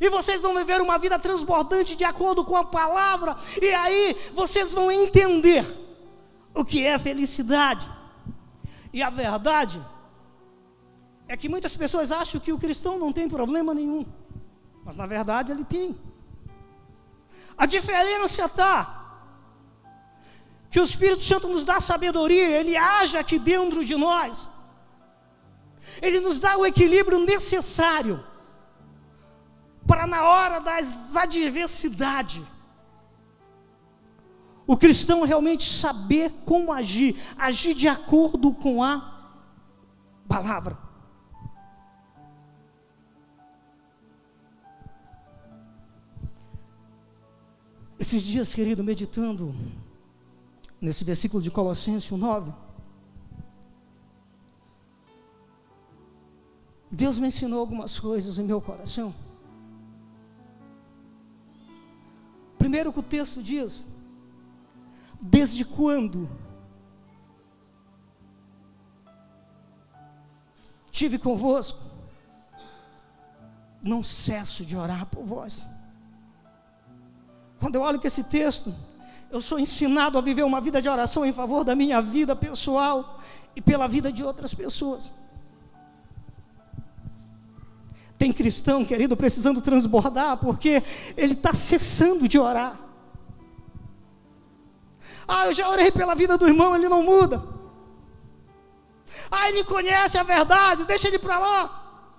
E 0.00 0.08
vocês 0.08 0.40
vão 0.40 0.54
viver 0.54 0.80
uma 0.80 0.98
vida 0.98 1.18
transbordante 1.18 1.96
de 1.96 2.04
acordo 2.04 2.44
com 2.44 2.56
a 2.56 2.64
palavra, 2.64 3.36
e 3.60 3.68
aí 3.72 4.16
vocês 4.34 4.72
vão 4.72 4.90
entender 4.90 5.66
o 6.54 6.64
que 6.64 6.84
é 6.84 6.98
felicidade. 6.98 7.90
E 8.92 9.02
a 9.02 9.10
verdade 9.10 9.84
é 11.28 11.36
que 11.36 11.48
muitas 11.48 11.76
pessoas 11.76 12.10
acham 12.10 12.40
que 12.40 12.52
o 12.52 12.58
cristão 12.58 12.98
não 12.98 13.12
tem 13.12 13.28
problema 13.28 13.72
nenhum, 13.72 14.04
mas 14.84 14.96
na 14.96 15.06
verdade 15.06 15.52
ele 15.52 15.64
tem. 15.64 15.98
A 17.56 17.66
diferença 17.66 18.46
está 18.46 18.96
que 20.70 20.80
o 20.80 20.84
Espírito 20.84 21.22
Santo 21.22 21.48
nos 21.48 21.64
dá 21.64 21.80
sabedoria, 21.80 22.48
ele 22.60 22.76
age 22.76 23.16
aqui 23.16 23.38
dentro 23.38 23.84
de 23.84 23.96
nós, 23.96 24.48
ele 26.00 26.20
nos 26.20 26.38
dá 26.38 26.56
o 26.56 26.64
equilíbrio 26.64 27.18
necessário 27.18 28.24
para 29.90 30.06
na 30.06 30.22
hora 30.22 30.60
das 30.60 31.16
adversidades 31.16 32.44
o 34.64 34.76
cristão 34.76 35.24
realmente 35.24 35.68
saber 35.68 36.30
como 36.46 36.72
agir, 36.72 37.20
agir 37.36 37.74
de 37.74 37.88
acordo 37.88 38.52
com 38.52 38.84
a 38.84 39.34
palavra. 40.28 40.78
Esses 47.98 48.22
dias, 48.22 48.54
querido, 48.54 48.84
meditando 48.84 49.52
nesse 50.80 51.02
versículo 51.02 51.42
de 51.42 51.50
Colossenses 51.50 52.08
9, 52.08 52.52
Deus 56.92 57.18
me 57.18 57.26
ensinou 57.26 57.58
algumas 57.58 57.98
coisas 57.98 58.38
em 58.38 58.44
meu 58.44 58.60
coração. 58.60 59.12
Primeiro 62.80 62.94
que 62.94 63.00
o 63.00 63.02
texto 63.02 63.42
diz, 63.42 63.86
Desde 65.20 65.66
quando? 65.66 66.30
Tive 70.90 71.18
convosco, 71.18 71.78
não 73.82 74.02
cesso 74.02 74.64
de 74.64 74.78
orar 74.78 75.04
por 75.04 75.22
vós. 75.26 75.68
Quando 77.58 77.74
eu 77.74 77.82
olho 77.82 77.98
para 77.98 78.08
esse 78.08 78.24
texto, 78.24 78.74
eu 79.30 79.42
sou 79.42 79.58
ensinado 79.58 80.16
a 80.16 80.22
viver 80.22 80.42
uma 80.42 80.58
vida 80.58 80.80
de 80.80 80.88
oração 80.88 81.26
em 81.26 81.34
favor 81.34 81.62
da 81.64 81.76
minha 81.76 82.00
vida 82.00 82.34
pessoal 82.34 83.20
e 83.54 83.60
pela 83.60 83.86
vida 83.86 84.10
de 84.10 84.24
outras 84.24 84.54
pessoas. 84.54 85.12
Tem 88.20 88.34
cristão, 88.34 88.84
querido, 88.84 89.16
precisando 89.16 89.62
transbordar, 89.62 90.36
porque 90.36 90.82
ele 91.16 91.32
está 91.32 91.54
cessando 91.54 92.28
de 92.28 92.38
orar. 92.38 92.78
Ah, 95.26 95.46
eu 95.46 95.54
já 95.54 95.66
orei 95.66 95.90
pela 95.90 96.14
vida 96.14 96.36
do 96.36 96.46
irmão, 96.46 96.76
ele 96.76 96.86
não 96.86 97.02
muda. 97.02 97.42
Ah, 99.30 99.48
ele 99.48 99.64
conhece 99.64 100.18
a 100.18 100.22
verdade, 100.22 100.84
deixa 100.84 101.08
ele 101.08 101.18
para 101.18 101.38
lá. 101.38 102.12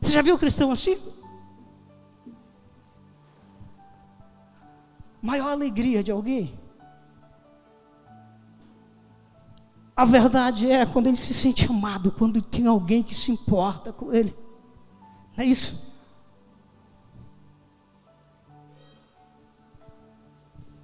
Você 0.00 0.10
já 0.10 0.22
viu 0.22 0.36
cristão 0.36 0.72
assim? 0.72 1.00
Maior 5.22 5.52
alegria 5.52 6.02
de 6.02 6.10
alguém. 6.10 6.63
A 9.96 10.04
verdade 10.04 10.68
é 10.68 10.84
quando 10.84 11.06
ele 11.06 11.16
se 11.16 11.32
sente 11.32 11.66
amado, 11.66 12.10
quando 12.10 12.42
tem 12.42 12.66
alguém 12.66 13.02
que 13.02 13.14
se 13.14 13.30
importa 13.30 13.92
com 13.92 14.12
ele. 14.12 14.36
Não 15.36 15.44
é 15.44 15.46
isso? 15.46 15.92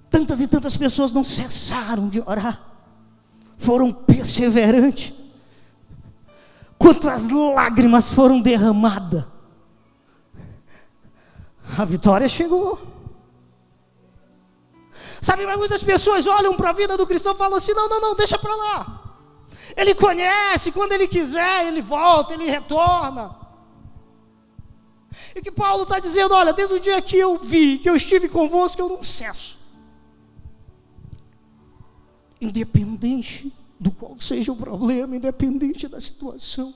Tantas 0.09 0.39
e 0.39 0.47
tantas 0.47 0.77
pessoas 0.77 1.11
não 1.11 1.23
cessaram 1.23 2.07
de 2.07 2.21
orar, 2.21 2.61
foram 3.57 3.91
perseverantes. 3.91 5.13
Quantas 6.77 7.29
lágrimas 7.29 8.09
foram 8.09 8.41
derramadas, 8.41 9.25
a 11.77 11.85
vitória 11.85 12.27
chegou. 12.27 12.81
Sabe, 15.21 15.45
mas 15.45 15.57
muitas 15.57 15.83
pessoas 15.83 16.25
olham 16.25 16.55
para 16.55 16.71
a 16.71 16.73
vida 16.73 16.97
do 16.97 17.05
cristão 17.05 17.33
e 17.33 17.37
falam 17.37 17.57
assim: 17.57 17.73
não, 17.73 17.87
não, 17.87 18.01
não, 18.01 18.15
deixa 18.15 18.37
para 18.37 18.55
lá. 18.55 19.00
Ele 19.75 19.95
conhece, 19.95 20.71
quando 20.71 20.91
ele 20.91 21.07
quiser, 21.07 21.67
ele 21.67 21.81
volta, 21.81 22.33
ele 22.33 22.49
retorna. 22.49 23.35
E 25.35 25.41
que 25.41 25.51
Paulo 25.51 25.83
está 25.83 25.99
dizendo: 25.99 26.33
olha, 26.33 26.53
desde 26.53 26.75
o 26.75 26.79
dia 26.79 27.01
que 27.01 27.17
eu 27.17 27.37
vi, 27.37 27.79
que 27.79 27.89
eu 27.89 27.95
estive 27.95 28.29
convosco, 28.29 28.81
eu 28.81 28.89
não 28.89 29.03
cesso. 29.03 29.57
Independente 32.39 33.53
do 33.79 33.91
qual 33.91 34.19
seja 34.19 34.51
o 34.51 34.55
problema, 34.55 35.15
independente 35.15 35.87
da 35.87 35.99
situação. 35.99 36.73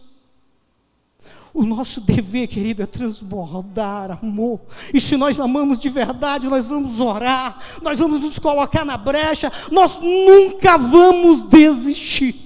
O 1.54 1.64
nosso 1.64 2.02
dever, 2.02 2.48
querido, 2.48 2.84
é 2.84 2.86
transbordar 2.86 4.20
amor. 4.22 4.60
E 4.94 5.00
se 5.00 5.16
nós 5.16 5.40
amamos 5.40 5.80
de 5.80 5.88
verdade, 5.88 6.50
nós 6.50 6.68
vamos 6.68 7.00
orar, 7.00 7.60
nós 7.82 7.98
vamos 7.98 8.20
nos 8.20 8.38
colocar 8.38 8.84
na 8.84 8.98
brecha, 8.98 9.50
nós 9.72 9.98
nunca 10.00 10.78
vamos 10.78 11.44
desistir. 11.44 12.45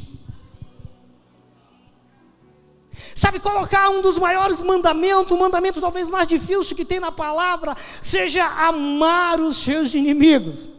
Sabe, 3.20 3.38
colocar 3.38 3.90
um 3.90 4.02
dos 4.02 4.18
maiores 4.18 4.62
mandamentos, 4.62 5.34
o 5.34 5.38
mandamento 5.38 5.82
talvez 5.82 6.10
mais 6.10 6.26
difícil 6.26 6.74
que 6.74 6.86
tem 6.86 7.02
na 7.02 7.12
palavra, 7.12 7.76
seja 8.02 8.46
amar 8.46 9.42
os 9.42 9.58
seus 9.58 9.94
inimigos. 9.94 10.70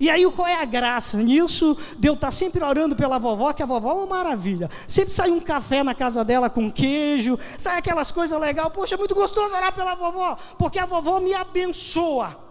E 0.00 0.10
aí, 0.10 0.28
qual 0.32 0.48
é 0.48 0.60
a 0.60 0.64
graça 0.64 1.16
nisso? 1.18 1.78
Deus 1.98 2.16
está 2.16 2.32
sempre 2.32 2.64
orando 2.64 2.96
pela 2.96 3.16
vovó, 3.16 3.52
que 3.52 3.62
a 3.62 3.66
vovó 3.66 3.90
é 3.90 3.94
uma 3.94 4.06
maravilha. 4.06 4.68
Sempre 4.88 5.14
sai 5.14 5.30
um 5.30 5.38
café 5.38 5.84
na 5.84 5.94
casa 5.94 6.24
dela 6.24 6.50
com 6.50 6.68
queijo, 6.68 7.38
sai 7.56 7.78
aquelas 7.78 8.10
coisas 8.10 8.40
legais. 8.40 8.68
Poxa, 8.70 8.96
é 8.96 8.98
muito 8.98 9.14
gostoso 9.14 9.54
orar 9.54 9.72
pela 9.72 9.94
vovó, 9.94 10.36
porque 10.58 10.80
a 10.80 10.84
vovó 10.84 11.20
me 11.20 11.32
abençoa. 11.32 12.45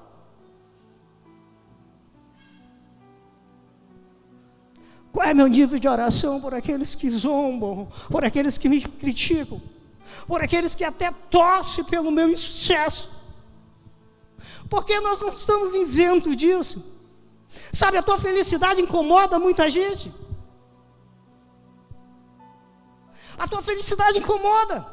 Qual 5.16 5.26
é 5.26 5.34
meu 5.34 5.48
nível 5.48 5.80
de 5.80 5.88
oração 5.88 6.42
por 6.42 6.54
aqueles 6.54 6.94
que 6.94 7.10
zombam, 7.10 7.88
por 8.12 8.26
aqueles 8.26 8.58
que 8.58 8.68
me 8.68 8.82
criticam, 8.82 9.62
por 10.28 10.44
aqueles 10.44 10.76
que 10.76 10.84
até 10.84 11.10
torcem 11.10 11.86
pelo 11.86 12.12
meu 12.12 12.28
insucesso? 12.28 13.10
Porque 14.70 15.00
nós 15.00 15.22
não 15.22 15.30
estamos 15.30 15.74
isentos 15.74 16.36
disso. 16.36 16.84
Sabe, 17.72 17.98
a 17.98 18.04
tua 18.04 18.18
felicidade 18.18 18.82
incomoda 18.82 19.40
muita 19.40 19.70
gente. 19.70 20.14
A 23.38 23.48
tua 23.48 23.62
felicidade 23.62 24.20
incomoda. 24.20 24.86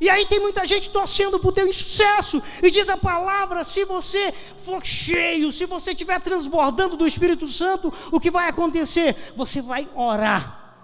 E 0.00 0.08
aí 0.08 0.26
tem 0.26 0.40
muita 0.40 0.66
gente 0.66 0.90
torcendo 0.90 1.38
por 1.38 1.52
teu 1.52 1.66
insucesso. 1.66 2.42
E 2.62 2.70
diz 2.70 2.88
a 2.88 2.96
palavra: 2.96 3.64
se 3.64 3.84
você 3.84 4.32
for 4.64 4.84
cheio, 4.84 5.52
se 5.52 5.64
você 5.66 5.90
estiver 5.90 6.20
transbordando 6.20 6.96
do 6.96 7.06
Espírito 7.06 7.48
Santo, 7.48 7.92
o 8.12 8.20
que 8.20 8.30
vai 8.30 8.48
acontecer? 8.48 9.16
Você 9.36 9.60
vai 9.62 9.88
orar 9.94 10.74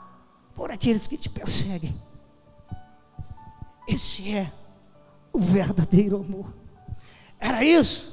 por 0.54 0.70
aqueles 0.70 1.06
que 1.06 1.16
te 1.16 1.28
perseguem. 1.28 1.94
Esse 3.88 4.34
é 4.34 4.52
o 5.32 5.40
verdadeiro 5.40 6.16
amor. 6.16 6.52
Era 7.38 7.64
isso. 7.64 8.12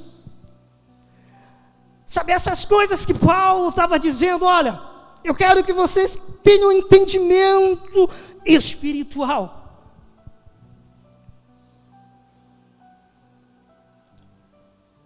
Sabe, 2.06 2.32
essas 2.32 2.66
coisas 2.66 3.06
que 3.06 3.14
Paulo 3.14 3.70
estava 3.70 4.00
dizendo, 4.00 4.44
olha, 4.44 4.82
eu 5.24 5.36
quero 5.36 5.64
que 5.64 5.72
vocês 5.72 6.20
tenham 6.44 6.72
entendimento 6.72 8.10
espiritual. 8.44 9.59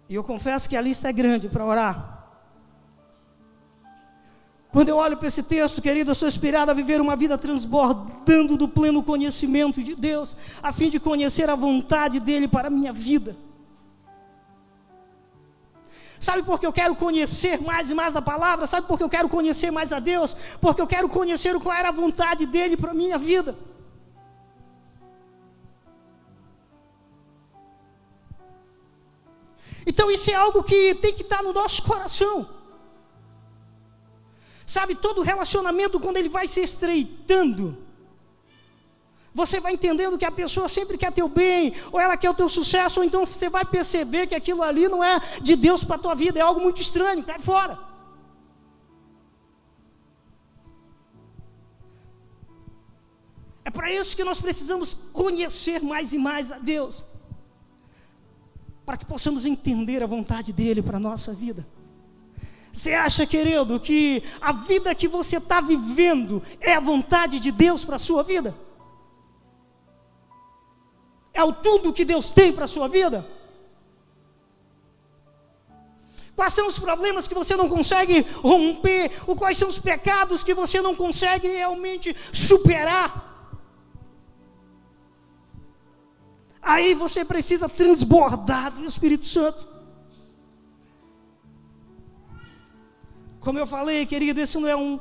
E 0.08 0.14
eu 0.14 0.24
confesso 0.24 0.68
que 0.68 0.76
a 0.76 0.80
lista 0.80 1.08
é 1.08 1.12
grande 1.12 1.48
para 1.48 1.64
orar. 1.64 2.14
Quando 4.70 4.88
eu 4.88 4.96
olho 4.96 5.16
para 5.16 5.28
esse 5.28 5.42
texto, 5.42 5.80
querido, 5.80 6.10
eu 6.10 6.14
sou 6.16 6.26
inspirado 6.26 6.70
a 6.70 6.74
viver 6.74 7.00
uma 7.00 7.14
vida 7.14 7.38
transbordando 7.38 8.56
do 8.56 8.66
pleno 8.66 9.04
conhecimento 9.04 9.80
de 9.80 9.94
Deus, 9.94 10.36
a 10.60 10.72
fim 10.72 10.90
de 10.90 10.98
conhecer 10.98 11.48
a 11.48 11.54
vontade 11.54 12.18
dEle 12.18 12.48
para 12.48 12.66
a 12.66 12.70
minha 12.70 12.92
vida. 12.92 13.36
Sabe 16.18 16.42
por 16.42 16.58
que 16.58 16.66
eu 16.66 16.72
quero 16.72 16.96
conhecer 16.96 17.60
mais 17.60 17.90
e 17.90 17.94
mais 17.94 18.12
da 18.12 18.20
palavra? 18.20 18.66
Sabe 18.66 18.86
por 18.88 18.98
que 18.98 19.04
eu 19.04 19.08
quero 19.08 19.28
conhecer 19.28 19.70
mais 19.70 19.92
a 19.92 20.00
Deus? 20.00 20.36
Porque 20.60 20.80
eu 20.80 20.86
quero 20.86 21.08
conhecer 21.08 21.56
qual 21.60 21.76
era 21.76 21.90
a 21.90 21.92
vontade 21.92 22.44
dEle 22.44 22.76
para 22.76 22.90
a 22.90 22.94
minha 22.94 23.16
vida. 23.16 23.56
Então 29.86 30.10
isso 30.10 30.30
é 30.30 30.34
algo 30.34 30.62
que 30.62 30.94
tem 30.94 31.12
que 31.14 31.22
estar 31.22 31.42
no 31.42 31.52
nosso 31.52 31.82
coração. 31.82 32.48
Sabe, 34.66 34.94
todo 34.94 35.20
relacionamento, 35.22 36.00
quando 36.00 36.16
ele 36.16 36.28
vai 36.28 36.46
se 36.46 36.62
estreitando, 36.62 37.76
você 39.34 39.60
vai 39.60 39.74
entendendo 39.74 40.16
que 40.16 40.24
a 40.24 40.30
pessoa 40.30 40.68
sempre 40.68 40.96
quer 40.96 41.12
teu 41.12 41.28
bem, 41.28 41.74
ou 41.92 42.00
ela 42.00 42.16
quer 42.16 42.30
o 42.30 42.34
teu 42.34 42.48
sucesso, 42.48 43.00
ou 43.00 43.04
então 43.04 43.26
você 43.26 43.50
vai 43.50 43.64
perceber 43.64 44.26
que 44.26 44.34
aquilo 44.34 44.62
ali 44.62 44.88
não 44.88 45.04
é 45.04 45.20
de 45.42 45.54
Deus 45.54 45.84
para 45.84 45.96
a 45.96 45.98
tua 45.98 46.14
vida, 46.14 46.38
é 46.38 46.42
algo 46.42 46.60
muito 46.60 46.80
estranho, 46.80 47.22
cai 47.22 47.40
fora. 47.40 47.78
É 53.66 53.70
para 53.70 53.92
isso 53.92 54.16
que 54.16 54.24
nós 54.24 54.40
precisamos 54.40 54.94
conhecer 55.12 55.82
mais 55.82 56.12
e 56.12 56.18
mais 56.18 56.50
a 56.50 56.58
Deus 56.58 57.04
para 58.84 58.96
que 58.96 59.04
possamos 59.04 59.46
entender 59.46 60.02
a 60.02 60.06
vontade 60.06 60.52
dele 60.52 60.82
para 60.82 60.98
a 60.98 61.00
nossa 61.00 61.32
vida. 61.32 61.66
Você 62.72 62.92
acha, 62.92 63.24
querido, 63.24 63.78
que 63.78 64.22
a 64.40 64.52
vida 64.52 64.94
que 64.94 65.06
você 65.06 65.36
está 65.36 65.60
vivendo 65.60 66.42
é 66.60 66.74
a 66.74 66.80
vontade 66.80 67.38
de 67.38 67.52
Deus 67.52 67.84
para 67.84 67.96
a 67.96 68.00
sua 68.00 68.22
vida? 68.22 68.54
É 71.32 71.42
o 71.42 71.52
tudo 71.52 71.92
que 71.92 72.04
Deus 72.04 72.30
tem 72.30 72.52
para 72.52 72.64
a 72.64 72.68
sua 72.68 72.88
vida? 72.88 73.24
Quais 76.36 76.52
são 76.52 76.66
os 76.66 76.78
problemas 76.78 77.28
que 77.28 77.34
você 77.34 77.56
não 77.56 77.68
consegue 77.68 78.26
romper? 78.42 79.10
Ou 79.26 79.36
quais 79.36 79.56
são 79.56 79.68
os 79.68 79.78
pecados 79.78 80.42
que 80.42 80.52
você 80.52 80.82
não 80.82 80.96
consegue 80.96 81.46
realmente 81.46 82.14
superar? 82.32 83.23
Aí 86.64 86.94
você 86.94 87.24
precisa 87.24 87.68
transbordar 87.68 88.72
do 88.72 88.84
Espírito 88.84 89.26
Santo. 89.26 89.68
Como 93.38 93.58
eu 93.58 93.66
falei, 93.66 94.06
querido, 94.06 94.40
esse 94.40 94.58
não 94.58 94.66
é 94.66 94.74
um 94.74 94.98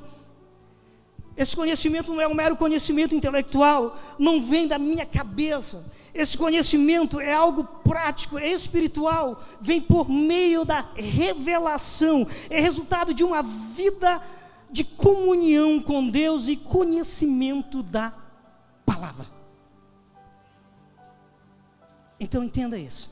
esse 1.35 1.55
conhecimento 1.55 2.13
não 2.13 2.21
é 2.21 2.27
um 2.27 2.33
mero 2.35 2.55
conhecimento 2.55 3.15
intelectual, 3.15 3.97
não 4.19 4.39
vem 4.39 4.67
da 4.67 4.77
minha 4.77 5.03
cabeça. 5.03 5.83
Esse 6.13 6.37
conhecimento 6.37 7.19
é 7.19 7.33
algo 7.33 7.63
prático, 7.63 8.37
é 8.37 8.47
espiritual, 8.47 9.43
vem 9.59 9.81
por 9.81 10.07
meio 10.07 10.63
da 10.63 10.85
revelação, 10.95 12.27
é 12.51 12.59
resultado 12.59 13.15
de 13.15 13.23
uma 13.23 13.41
vida 13.41 14.21
de 14.69 14.83
comunhão 14.83 15.79
com 15.79 16.07
Deus 16.07 16.47
e 16.47 16.55
conhecimento 16.55 17.81
da 17.81 18.13
palavra. 18.85 19.32
Então 22.23 22.41
entenda 22.41 22.77
isso. 22.77 23.11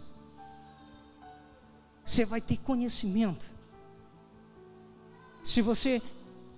Você 2.05 2.23
vai 2.23 2.39
ter 2.39 2.55
conhecimento. 2.57 3.45
Se 5.43 5.61
você 5.61 6.01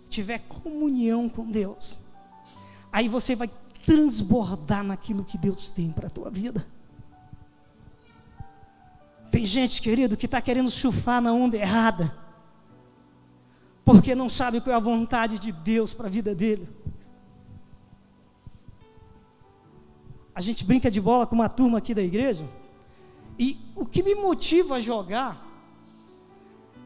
tiver 0.07 0.37
comunhão 0.47 1.27
com 1.27 1.49
Deus, 1.49 1.99
aí 2.91 3.09
você 3.09 3.35
vai 3.35 3.49
transbordar 3.83 4.83
naquilo 4.83 5.25
que 5.25 5.35
Deus 5.35 5.71
tem 5.71 5.91
para 5.91 6.05
a 6.05 6.11
tua 6.11 6.29
vida. 6.29 6.63
Tem 9.31 9.43
gente, 9.43 9.81
querido, 9.81 10.15
que 10.15 10.27
está 10.27 10.39
querendo 10.39 10.69
surfar 10.69 11.19
na 11.23 11.33
onda 11.33 11.57
errada, 11.57 12.15
porque 13.83 14.13
não 14.13 14.29
sabe 14.29 14.61
qual 14.61 14.73
é 14.75 14.77
a 14.77 14.79
vontade 14.79 15.39
de 15.39 15.51
Deus 15.51 15.91
para 15.91 16.05
a 16.05 16.11
vida 16.11 16.35
dele. 16.35 16.69
A 20.35 20.41
gente 20.41 20.63
brinca 20.63 20.89
de 20.89 20.99
bola 20.99 21.27
com 21.27 21.35
uma 21.35 21.49
turma 21.49 21.77
aqui 21.77 21.93
da 21.93 22.01
igreja, 22.01 22.47
e 23.37 23.59
o 23.75 23.85
que 23.85 24.03
me 24.03 24.15
motiva 24.15 24.75
a 24.75 24.79
jogar 24.79 25.43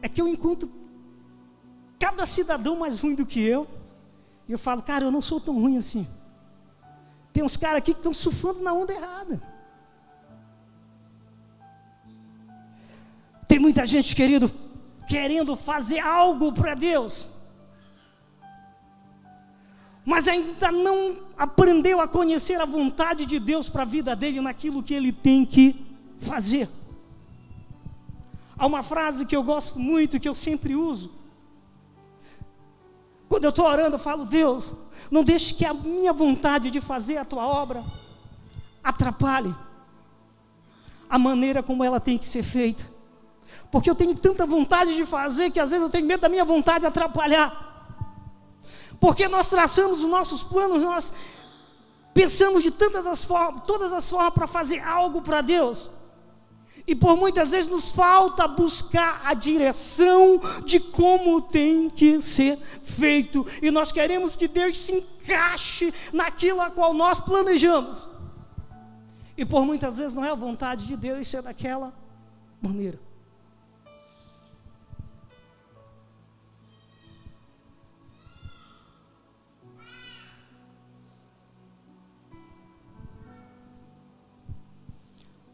é 0.00 0.08
que 0.08 0.20
eu 0.20 0.28
encontro 0.28 0.70
cada 1.98 2.24
cidadão 2.24 2.76
mais 2.76 3.00
ruim 3.00 3.14
do 3.14 3.26
que 3.26 3.40
eu, 3.40 3.66
e 4.48 4.52
eu 4.52 4.58
falo, 4.58 4.82
cara, 4.82 5.04
eu 5.04 5.10
não 5.10 5.20
sou 5.20 5.40
tão 5.40 5.60
ruim 5.60 5.76
assim. 5.76 6.06
Tem 7.32 7.42
uns 7.42 7.56
caras 7.56 7.78
aqui 7.78 7.92
que 7.92 8.00
estão 8.00 8.14
surfando 8.14 8.62
na 8.62 8.72
onda 8.72 8.92
errada. 8.92 9.42
Tem 13.46 13.58
muita 13.58 13.84
gente, 13.84 14.14
querido, 14.14 14.50
querendo 15.06 15.56
fazer 15.56 16.00
algo 16.00 16.52
para 16.52 16.74
Deus, 16.74 17.30
mas 20.08 20.26
ainda 20.26 20.72
não 20.72 21.18
aprendeu 21.36 22.00
a 22.00 22.08
conhecer 22.08 22.58
a 22.58 22.64
vontade 22.64 23.26
de 23.26 23.38
Deus 23.38 23.68
para 23.68 23.82
a 23.82 23.84
vida 23.84 24.16
dele 24.16 24.40
naquilo 24.40 24.82
que 24.82 24.94
ele 24.94 25.12
tem 25.12 25.44
que 25.44 25.84
fazer. 26.22 26.66
Há 28.56 28.64
uma 28.64 28.82
frase 28.82 29.26
que 29.26 29.36
eu 29.36 29.42
gosto 29.42 29.78
muito, 29.78 30.18
que 30.18 30.26
eu 30.26 30.34
sempre 30.34 30.74
uso. 30.74 31.12
Quando 33.28 33.44
eu 33.44 33.50
estou 33.50 33.66
orando, 33.66 33.96
eu 33.96 33.98
falo, 33.98 34.24
Deus, 34.24 34.74
não 35.10 35.22
deixe 35.22 35.52
que 35.52 35.66
a 35.66 35.74
minha 35.74 36.14
vontade 36.14 36.70
de 36.70 36.80
fazer 36.80 37.18
a 37.18 37.24
tua 37.26 37.46
obra 37.46 37.84
atrapalhe 38.82 39.54
a 41.10 41.18
maneira 41.18 41.62
como 41.62 41.84
ela 41.84 42.00
tem 42.00 42.16
que 42.16 42.24
ser 42.24 42.42
feita. 42.42 42.82
Porque 43.70 43.90
eu 43.90 43.94
tenho 43.94 44.14
tanta 44.14 44.46
vontade 44.46 44.96
de 44.96 45.04
fazer 45.04 45.50
que 45.50 45.60
às 45.60 45.68
vezes 45.68 45.84
eu 45.84 45.90
tenho 45.90 46.06
medo 46.06 46.20
da 46.20 46.30
minha 46.30 46.46
vontade 46.46 46.86
atrapalhar. 46.86 47.67
Porque 49.00 49.28
nós 49.28 49.48
traçamos 49.48 50.00
os 50.00 50.10
nossos 50.10 50.42
planos, 50.42 50.82
nós 50.82 51.12
pensamos 52.12 52.62
de 52.62 52.70
tantas 52.70 53.06
as 53.06 53.24
formas, 53.24 53.62
todas 53.66 53.92
as 53.92 54.08
formas 54.10 54.34
para 54.34 54.46
fazer 54.46 54.80
algo 54.80 55.22
para 55.22 55.40
Deus. 55.40 55.90
E 56.86 56.94
por 56.94 57.16
muitas 57.16 57.50
vezes 57.50 57.68
nos 57.68 57.90
falta 57.90 58.48
buscar 58.48 59.20
a 59.24 59.34
direção 59.34 60.40
de 60.64 60.80
como 60.80 61.42
tem 61.42 61.90
que 61.90 62.20
ser 62.22 62.58
feito. 62.82 63.46
E 63.60 63.70
nós 63.70 63.92
queremos 63.92 64.34
que 64.34 64.48
Deus 64.48 64.78
se 64.78 64.94
encaixe 64.94 65.92
naquilo 66.12 66.62
a 66.62 66.70
qual 66.70 66.94
nós 66.94 67.20
planejamos. 67.20 68.08
E 69.36 69.44
por 69.44 69.66
muitas 69.66 69.98
vezes 69.98 70.14
não 70.14 70.24
é 70.24 70.30
a 70.30 70.34
vontade 70.34 70.86
de 70.86 70.96
Deus 70.96 71.28
ser 71.28 71.42
daquela 71.42 71.92
maneira. 72.60 72.98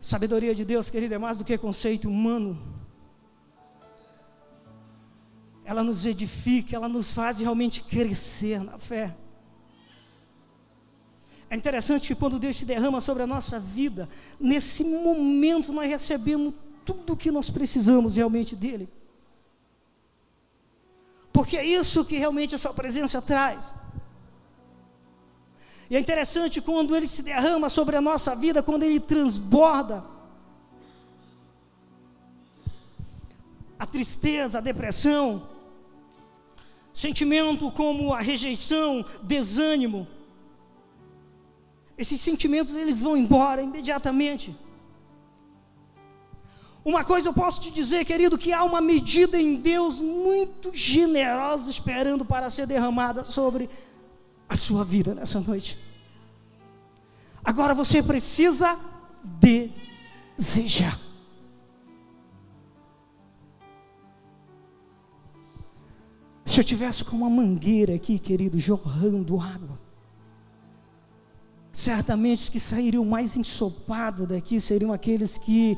Sabedoria 0.05 0.55
de 0.55 0.67
Deus, 0.67 0.91
querido, 0.91 1.15
é 1.15 1.19
mais 1.19 1.39
do 1.39 1.47
que 1.47 1.57
conceito 1.57 2.11
humano. 2.11 2.63
Ela 5.65 5.83
nos 5.83 6.05
edifica, 6.05 6.77
ela 6.77 6.91
nos 6.91 7.11
faz 7.11 7.39
realmente 7.39 7.83
crescer 7.83 8.63
na 8.63 8.77
fé. 8.77 9.17
É 11.49 11.57
interessante 11.57 12.09
que 12.09 12.15
quando 12.15 12.39
Deus 12.39 12.55
se 12.55 12.67
derrama 12.67 13.01
sobre 13.01 13.23
a 13.23 13.27
nossa 13.27 13.59
vida, 13.59 14.07
nesse 14.39 14.85
momento 14.85 15.73
nós 15.73 15.89
recebemos 15.89 16.53
tudo 16.85 17.15
o 17.15 17.17
que 17.17 17.31
nós 17.31 17.49
precisamos 17.49 18.17
realmente 18.17 18.55
dEle. 18.55 18.91
Porque 21.33 21.57
é 21.57 21.65
isso 21.65 22.05
que 22.05 22.19
realmente 22.19 22.55
a 22.55 22.59
Sua 22.59 22.75
presença 22.75 23.23
traz. 23.23 23.75
E 25.91 25.97
é 25.97 26.01
interessante 26.01 26.61
quando 26.61 26.97
ele 26.97 27.07
se 27.07 27.23
derrama 27.23 27.69
sobre 27.69 27.97
a 27.97 28.01
nossa 28.01 28.35
vida, 28.35 28.63
quando 28.63 28.83
ele 28.85 28.99
transborda. 28.99 30.05
A 33.79 33.87
tristeza, 33.87 34.59
a 34.59 34.61
depressão, 34.61 35.47
sentimento 36.93 37.71
como 37.71 38.13
a 38.13 38.21
rejeição, 38.21 39.05
desânimo. 39.23 40.07
Esses 41.99 42.21
sentimentos 42.21 42.75
eles 42.75 43.03
vão 43.03 43.17
embora 43.17 43.63
imediatamente. 43.63 44.57
Uma 46.85 47.03
coisa 47.03 47.29
eu 47.29 47.33
posso 47.33 47.61
te 47.63 47.71
dizer, 47.71 48.05
querido, 48.05 48.37
que 48.37 48.53
há 48.53 48.63
uma 48.63 48.81
medida 48.81 49.41
em 49.41 49.55
Deus 49.55 50.01
muito 50.01 50.71
generosa 50.75 51.71
esperando 51.71 52.25
para 52.25 52.51
ser 52.51 52.67
derramada 52.67 53.25
sobre 53.25 53.71
a 54.49 54.57
sua 54.57 54.85
vida 54.85 55.15
nessa 55.15 55.41
noite. 55.41 55.79
Agora 57.45 57.75
você 57.75 58.03
precisa 58.03 58.79
desejar. 59.25 60.99
Se 66.47 66.61
eu 66.61 66.65
tivesse 66.65 67.05
com 67.05 67.17
uma 67.17 67.29
mangueira 67.29 67.95
aqui, 67.95 68.19
querido, 68.19 68.59
jorrando 68.59 69.41
água, 69.41 69.79
certamente 71.73 72.43
os 72.43 72.49
que 72.49 72.61
sairiam 72.61 73.05
mais 73.05 73.37
ensopados 73.37 74.29
daqui 74.29 74.61
seriam 74.61 74.93
aqueles 74.93 75.37
que 75.37 75.77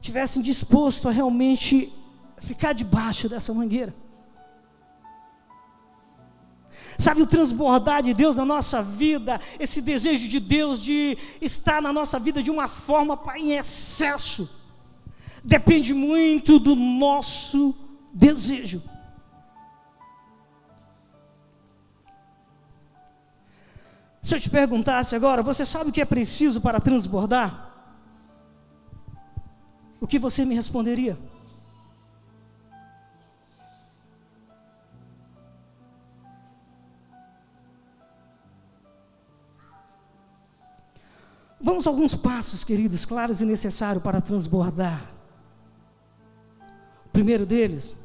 tivessem 0.00 0.42
disposto 0.42 1.08
a 1.08 1.10
realmente 1.10 1.92
ficar 2.40 2.72
debaixo 2.72 3.28
dessa 3.28 3.52
mangueira. 3.54 3.94
Sabe, 7.00 7.22
o 7.22 7.26
transbordar 7.26 8.02
de 8.02 8.12
Deus 8.12 8.36
na 8.36 8.44
nossa 8.44 8.82
vida, 8.82 9.40
esse 9.58 9.80
desejo 9.80 10.28
de 10.28 10.38
Deus 10.38 10.82
de 10.82 11.16
estar 11.40 11.80
na 11.80 11.94
nossa 11.94 12.18
vida 12.18 12.42
de 12.42 12.50
uma 12.50 12.68
forma 12.68 13.18
em 13.36 13.52
excesso, 13.52 14.48
depende 15.42 15.94
muito 15.94 16.58
do 16.58 16.74
nosso 16.74 17.74
desejo. 18.12 18.82
Se 24.22 24.34
eu 24.34 24.40
te 24.40 24.50
perguntasse 24.50 25.16
agora, 25.16 25.42
você 25.42 25.64
sabe 25.64 25.88
o 25.88 25.92
que 25.92 26.02
é 26.02 26.04
preciso 26.04 26.60
para 26.60 26.78
transbordar? 26.80 27.70
O 29.98 30.06
que 30.06 30.18
você 30.18 30.44
me 30.44 30.54
responderia? 30.54 31.18
Vamos 41.70 41.86
alguns 41.86 42.16
passos, 42.16 42.64
queridos, 42.64 43.04
claros 43.04 43.40
e 43.40 43.44
necessários 43.44 44.02
para 44.02 44.20
transbordar. 44.20 45.08
O 47.06 47.08
primeiro 47.10 47.46
deles, 47.46 47.96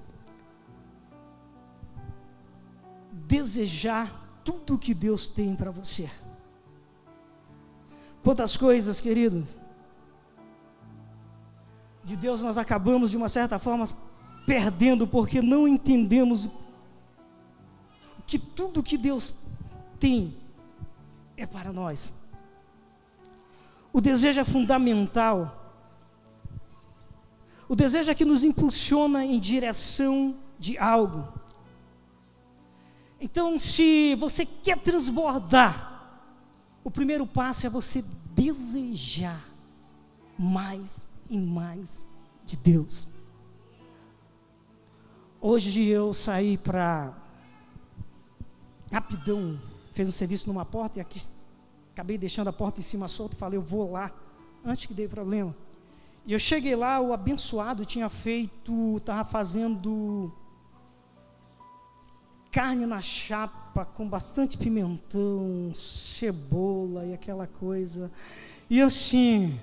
desejar 3.11 4.39
tudo 4.43 4.77
que 4.77 4.93
Deus 4.93 5.27
tem 5.27 5.55
para 5.55 5.71
você. 5.71 6.07
Quantas 8.23 8.55
coisas, 8.55 9.01
queridos, 9.01 9.59
de 12.03 12.15
Deus 12.15 12.43
nós 12.43 12.59
acabamos 12.59 13.09
de 13.09 13.17
uma 13.17 13.27
certa 13.27 13.57
forma 13.57 13.87
perdendo 14.45 15.07
porque 15.07 15.41
não 15.41 15.67
entendemos 15.67 16.47
que 18.27 18.37
tudo 18.37 18.83
que 18.83 18.95
Deus 18.95 19.33
tem 19.99 20.37
é 21.35 21.47
para 21.47 21.73
nós. 21.73 22.13
O 23.95 24.01
desejo 24.01 24.41
é 24.41 24.43
fundamental. 24.43 25.73
O 27.65 27.77
desejo 27.77 28.11
é 28.11 28.13
que 28.13 28.25
nos 28.25 28.43
impulsiona 28.43 29.23
em 29.23 29.39
direção 29.39 30.35
de 30.59 30.77
algo. 30.77 31.25
Então, 33.21 33.57
se 33.57 34.13
você 34.15 34.45
quer 34.45 34.77
transbordar, 34.79 36.27
o 36.83 36.91
primeiro 36.91 37.25
passo 37.25 37.65
é 37.65 37.69
você 37.69 38.03
desejar 38.31 39.49
mais 40.37 41.07
e 41.29 41.37
mais 41.37 42.05
de 42.45 42.57
Deus. 42.57 43.07
Hoje 45.39 45.85
eu 45.85 46.13
saí 46.13 46.57
para 46.57 47.13
rapidão, 48.91 49.57
fez 49.93 50.09
um 50.09 50.11
serviço 50.11 50.49
numa 50.49 50.65
porta 50.65 50.99
e 50.99 51.01
aqui 51.01 51.17
acabei 51.95 52.17
deixando 52.17 52.49
a 52.49 52.53
porta 52.53 52.81
em 52.81 52.83
cima 52.83 53.07
solta, 53.07 53.37
falei, 53.37 53.57
eu 53.57 53.63
vou 53.63 53.89
lá, 53.89 54.11
antes 54.65 54.85
que 54.85 54.93
dê 54.93 55.07
problema. 55.07 55.55
E 56.25 56.33
eu 56.33 56.39
cheguei 56.39 56.75
lá, 56.75 56.99
o 56.99 57.13
abençoado 57.13 57.85
tinha 57.85 58.09
feito, 58.09 58.97
estava 58.97 59.23
fazendo 59.23 60.29
carne 62.51 62.85
na 62.85 63.01
chapa 63.01 63.85
com 63.85 64.09
bastante 64.09 64.57
pimentão, 64.57 65.71
cebola 65.73 67.05
e 67.05 67.13
aquela 67.13 67.47
coisa. 67.47 68.11
E 68.69 68.81
assim, 68.81 69.57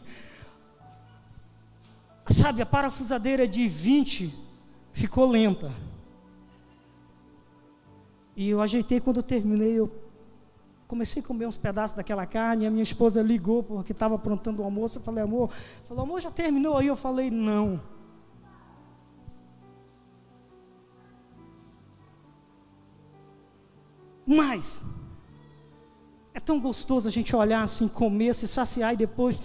sabe, 2.31 2.63
a 2.63 2.67
parafusadeira 2.67 3.47
de 3.47 3.69
20 3.69 4.35
ficou 4.95 5.29
lenta. 5.29 5.71
E 8.35 8.49
eu 8.49 8.63
ajeitei 8.63 9.01
quando 9.01 9.19
eu 9.19 9.23
terminei, 9.23 9.79
eu 9.79 10.02
comecei 10.93 11.23
a 11.23 11.25
comer 11.25 11.47
uns 11.47 11.57
pedaços 11.57 11.97
daquela 11.97 12.27
carne, 12.27 12.67
a 12.67 12.71
minha 12.71 12.83
esposa 12.83 13.23
ligou 13.23 13.63
porque 13.63 13.93
estava 13.93 14.17
aprontando 14.17 14.61
o 14.61 14.65
almoço, 14.67 14.99
eu 14.99 15.03
falei, 15.03 15.25
amor, 15.25 15.49
falou, 15.89 16.03
amor, 16.03 16.21
já 16.21 16.31
terminou 16.31 16.77
aí? 16.77 16.87
Eu 16.87 16.97
falei, 16.97 17.31
não. 17.31 17.81
Mas, 24.27 24.85
é 26.35 26.39
tão 26.39 26.61
gostoso 26.61 27.09
a 27.09 27.11
gente 27.11 27.35
olhar 27.35 27.63
assim, 27.63 27.89
comer, 27.89 28.35
se 28.35 28.47
saciar 28.47 28.93
e 28.93 28.97
depois, 28.99 29.41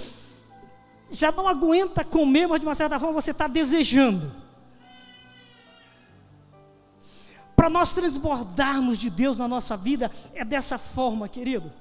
já 1.09 1.31
não 1.31 1.47
aguenta 1.47 2.03
comer, 2.03 2.45
mas 2.45 2.59
de 2.59 2.65
uma 2.65 2.75
certa 2.75 2.99
forma 2.99 3.21
você 3.21 3.31
está 3.31 3.47
desejando. 3.47 4.29
Para 7.57 7.71
nós 7.71 7.91
transbordarmos 7.91 8.99
de 8.99 9.09
Deus 9.09 9.35
na 9.35 9.47
nossa 9.47 9.75
vida, 9.75 10.11
é 10.35 10.45
dessa 10.45 10.77
forma, 10.77 11.27
querido. 11.27 11.73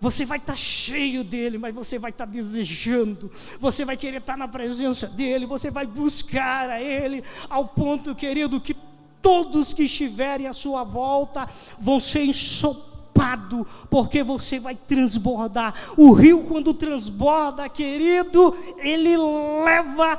Você 0.00 0.24
vai 0.24 0.38
estar 0.38 0.54
tá 0.54 0.58
cheio 0.58 1.22
dele, 1.22 1.58
mas 1.58 1.74
você 1.74 1.98
vai 1.98 2.10
estar 2.10 2.24
tá 2.26 2.32
desejando, 2.32 3.30
você 3.60 3.84
vai 3.84 3.94
querer 3.94 4.16
estar 4.16 4.32
tá 4.32 4.38
na 4.38 4.48
presença 4.48 5.06
dele, 5.06 5.44
você 5.44 5.70
vai 5.70 5.86
buscar 5.86 6.70
a 6.70 6.80
ele, 6.80 7.22
ao 7.50 7.68
ponto, 7.68 8.14
querido, 8.14 8.58
que 8.58 8.74
todos 9.20 9.74
que 9.74 9.82
estiverem 9.84 10.46
à 10.46 10.54
sua 10.54 10.82
volta 10.82 11.46
vão 11.78 12.00
ser 12.00 12.24
ensopados 12.24 12.90
ensopado, 13.12 13.66
porque 13.90 14.22
você 14.22 14.58
vai 14.58 14.74
transbordar. 14.74 15.74
O 15.96 16.12
rio, 16.12 16.44
quando 16.44 16.72
transborda, 16.72 17.68
querido, 17.68 18.56
ele 18.78 19.14
leva 19.62 20.16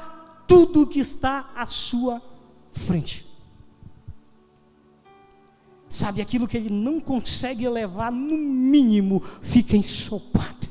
tudo 0.47 0.85
que 0.85 0.99
está 0.99 1.49
à 1.55 1.65
sua 1.65 2.21
frente. 2.73 3.25
Sabe, 5.89 6.21
aquilo 6.21 6.47
que 6.47 6.57
ele 6.57 6.71
não 6.71 6.99
consegue 6.99 7.69
levar, 7.69 8.11
no 8.11 8.37
mínimo, 8.37 9.21
fica 9.41 9.77
ensopado. 9.77 10.67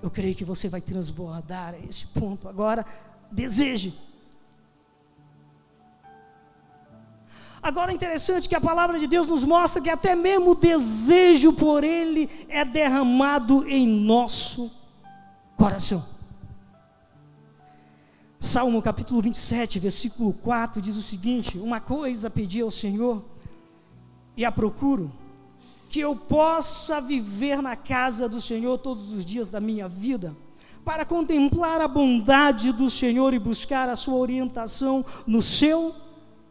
Eu 0.00 0.10
creio 0.10 0.34
que 0.34 0.44
você 0.44 0.68
vai 0.68 0.80
transbordar 0.80 1.74
a 1.74 1.78
esse 1.78 2.06
ponto. 2.06 2.48
Agora, 2.48 2.86
deseje. 3.30 3.94
Agora 7.62 7.92
é 7.92 7.94
interessante 7.94 8.48
que 8.48 8.56
a 8.56 8.60
palavra 8.60 8.98
de 8.98 9.06
Deus 9.06 9.28
nos 9.28 9.44
mostra 9.44 9.80
que 9.80 9.90
até 9.90 10.16
mesmo 10.16 10.50
o 10.50 10.54
desejo 10.56 11.52
por 11.52 11.84
Ele 11.84 12.28
é 12.48 12.64
derramado 12.64 13.64
em 13.68 13.86
nosso 13.86 14.70
coração. 15.56 16.04
Salmo 18.42 18.82
capítulo 18.82 19.22
27, 19.22 19.78
versículo 19.78 20.32
4 20.32 20.82
diz 20.82 20.96
o 20.96 21.02
seguinte: 21.02 21.58
Uma 21.58 21.78
coisa 21.78 22.28
pedi 22.28 22.60
ao 22.60 22.72
Senhor 22.72 23.24
e 24.36 24.44
a 24.44 24.50
procuro, 24.50 25.12
que 25.88 26.00
eu 26.00 26.16
possa 26.16 27.00
viver 27.00 27.62
na 27.62 27.76
casa 27.76 28.28
do 28.28 28.40
Senhor 28.40 28.76
todos 28.78 29.12
os 29.12 29.24
dias 29.24 29.48
da 29.48 29.60
minha 29.60 29.88
vida, 29.88 30.36
para 30.84 31.04
contemplar 31.04 31.80
a 31.80 31.86
bondade 31.86 32.72
do 32.72 32.90
Senhor 32.90 33.32
e 33.32 33.38
buscar 33.38 33.88
a 33.88 33.94
sua 33.94 34.16
orientação 34.16 35.04
no 35.24 35.40
seu 35.40 35.94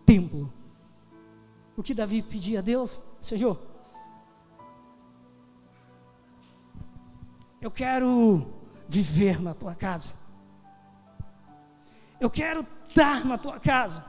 templo. 0.06 0.50
O 1.76 1.84
que 1.84 1.94
Davi 1.94 2.22
pedia 2.22 2.60
a 2.60 2.62
Deus, 2.62 3.02
Senhor, 3.20 3.60
eu 7.60 7.70
quero 7.70 8.48
viver 8.88 9.42
na 9.42 9.54
tua 9.54 9.76
casa. 9.76 10.21
Eu 12.22 12.30
quero 12.30 12.66
estar 12.88 13.26
na 13.26 13.38
tua 13.38 13.60
casa. 13.60 14.06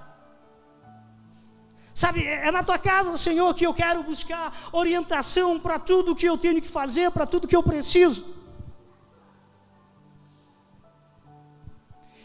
Sabe, 1.95 2.25
é 2.25 2.51
na 2.51 2.63
tua 2.63 2.79
casa, 2.79 3.17
Senhor, 3.17 3.55
que 3.55 3.67
eu 3.67 3.73
quero 3.73 4.03
buscar 4.03 4.53
orientação 4.71 5.59
para 5.59 5.79
tudo 5.79 6.15
que 6.15 6.27
eu 6.27 6.37
tenho 6.37 6.61
que 6.61 6.69
fazer, 6.69 7.11
para 7.11 7.25
tudo 7.25 7.49
que 7.49 7.57
eu 7.57 7.63
preciso. 7.63 8.23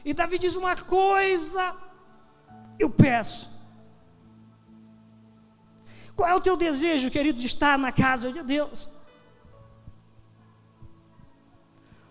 E 0.03 0.13
Davi 0.13 0.37
diz 0.37 0.55
uma 0.57 0.75
coisa, 0.75 1.73
eu 2.77 2.89
peço. 2.89 3.49
Qual 6.17 6.29
é 6.29 6.35
o 6.35 6.41
teu 6.41 6.57
desejo, 6.57 7.09
querido, 7.09 7.39
de 7.39 7.47
estar 7.47 7.77
na 7.77 7.93
casa 7.93 8.31
de 8.31 8.43
Deus? 8.43 8.89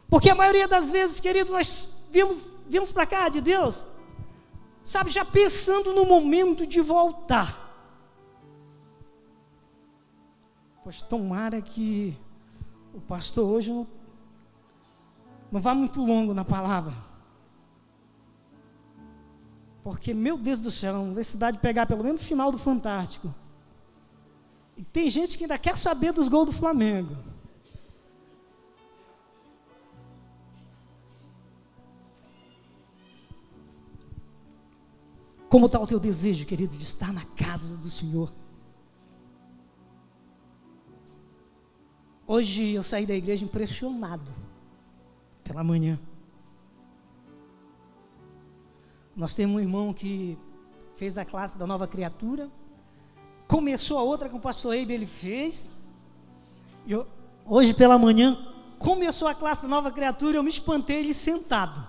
Porque 0.09 0.31
a 0.31 0.35
maioria 0.35 0.67
das 0.67 0.91
vezes, 0.91 1.21
querido, 1.21 1.53
nós 1.53 1.89
vimos 2.11 2.56
viemos 2.69 2.93
para 2.93 3.07
cá 3.07 3.29
de 3.29 3.41
Deus, 3.41 3.87
sabe, 4.85 5.11
já 5.11 5.25
pensando 5.25 5.93
no 5.93 6.05
momento 6.05 6.67
de 6.67 6.81
voltar. 6.81 7.65
Pois 10.83 11.03
tomara 11.03 11.61
que 11.61 12.17
o 12.95 13.01
pastor 13.01 13.45
hoje 13.45 13.73
não, 13.73 13.87
não 15.51 15.61
vá 15.61 15.75
muito 15.75 16.05
longo 16.05 16.33
na 16.33 16.45
palavra. 16.45 16.95
Porque, 19.83 20.13
meu 20.13 20.37
Deus 20.37 20.61
do 20.61 20.71
céu, 20.71 20.97
a 20.97 21.01
universidade 21.01 21.59
pegar 21.59 21.87
pelo 21.87 22.03
menos 22.03 22.21
o 22.21 22.25
final 22.25 22.51
do 22.51 22.59
Fantástico. 22.59 23.33
E 24.77 24.83
tem 24.85 25.09
gente 25.09 25.39
que 25.39 25.45
ainda 25.45 25.59
quer 25.59 25.77
saber 25.77 26.13
dos 26.13 26.29
gols 26.29 26.47
do 26.47 26.53
Flamengo. 26.53 27.17
Como 35.49 35.67
está 35.67 35.81
o 35.81 35.87
teu 35.87 36.01
desejo, 36.01 36.45
querido, 36.45 36.77
de 36.77 36.83
estar 36.83 37.13
na 37.13 37.25
casa 37.25 37.77
do 37.77 37.89
Senhor? 37.89 38.33
Hoje 42.27 42.73
eu 42.73 42.83
saí 42.83 43.07
da 43.07 43.15
igreja 43.15 43.45
impressionado 43.45 44.33
pela 45.45 45.63
manhã. 45.63 45.99
Nós 49.15 49.35
temos 49.35 49.57
um 49.57 49.61
irmão 49.61 49.95
que 49.95 50.37
fez 50.97 51.17
a 51.17 51.25
classe 51.25 51.57
da 51.57 51.67
nova 51.67 51.87
criatura. 51.87 52.51
Começou 53.47 53.99
a 53.99 54.03
outra 54.03 54.29
com 54.29 54.39
o 54.39 54.41
pastor 54.41 54.75
Eibe, 54.75 54.93
ele 54.93 55.07
fez. 55.07 55.71
Eu, 56.87 57.07
hoje 57.45 57.73
pela 57.73 57.97
manhã, 57.97 58.37
começou 58.81 59.29
a 59.29 59.35
classe 59.35 59.63
da 59.63 59.69
nova 59.69 59.93
criatura, 59.93 60.37
eu 60.37 60.43
me 60.43 60.51
espantei 60.51 60.99
ele 60.99 61.15
sentado. 61.15 61.87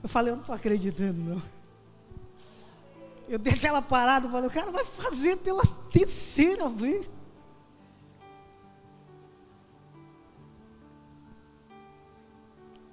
Eu 0.00 0.08
falei, 0.08 0.30
eu 0.30 0.36
não 0.36 0.42
estou 0.42 0.54
acreditando, 0.54 1.20
não. 1.20 1.55
Eu 3.28 3.38
dei 3.38 3.54
aquela 3.54 3.82
parada 3.82 4.28
falei, 4.28 4.48
o 4.48 4.52
cara 4.52 4.70
vai 4.70 4.84
fazer 4.84 5.36
pela 5.38 5.64
terceira 5.90 6.68
vez. 6.68 7.10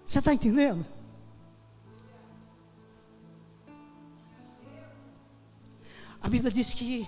Você 0.06 0.20
está 0.20 0.34
entendendo? 0.34 0.86
A 6.22 6.30
Bíblia 6.30 6.52
diz 6.52 6.74
que 6.74 7.06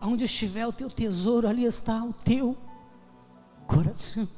onde 0.00 0.24
estiver 0.24 0.66
o 0.66 0.72
teu 0.72 0.88
tesouro, 0.88 1.48
ali 1.48 1.64
está 1.64 2.02
o 2.04 2.12
teu 2.12 2.56
coração. 3.66 4.28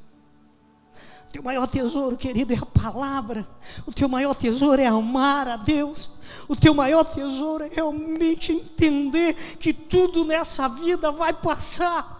O 1.28 1.32
teu 1.32 1.42
maior 1.42 1.66
tesouro, 1.66 2.16
querido, 2.16 2.52
é 2.52 2.56
a 2.56 2.64
palavra. 2.64 3.46
O 3.86 3.92
teu 3.92 4.08
maior 4.08 4.34
tesouro 4.34 4.80
é 4.80 4.86
amar 4.86 5.48
a 5.48 5.56
Deus. 5.56 6.10
O 6.48 6.56
teu 6.56 6.74
maior 6.74 7.04
tesouro 7.04 7.64
é 7.64 7.68
realmente 7.68 8.52
entender 8.52 9.34
que 9.58 9.72
tudo 9.72 10.24
nessa 10.24 10.68
vida 10.68 11.10
vai 11.10 11.32
passar. 11.32 12.16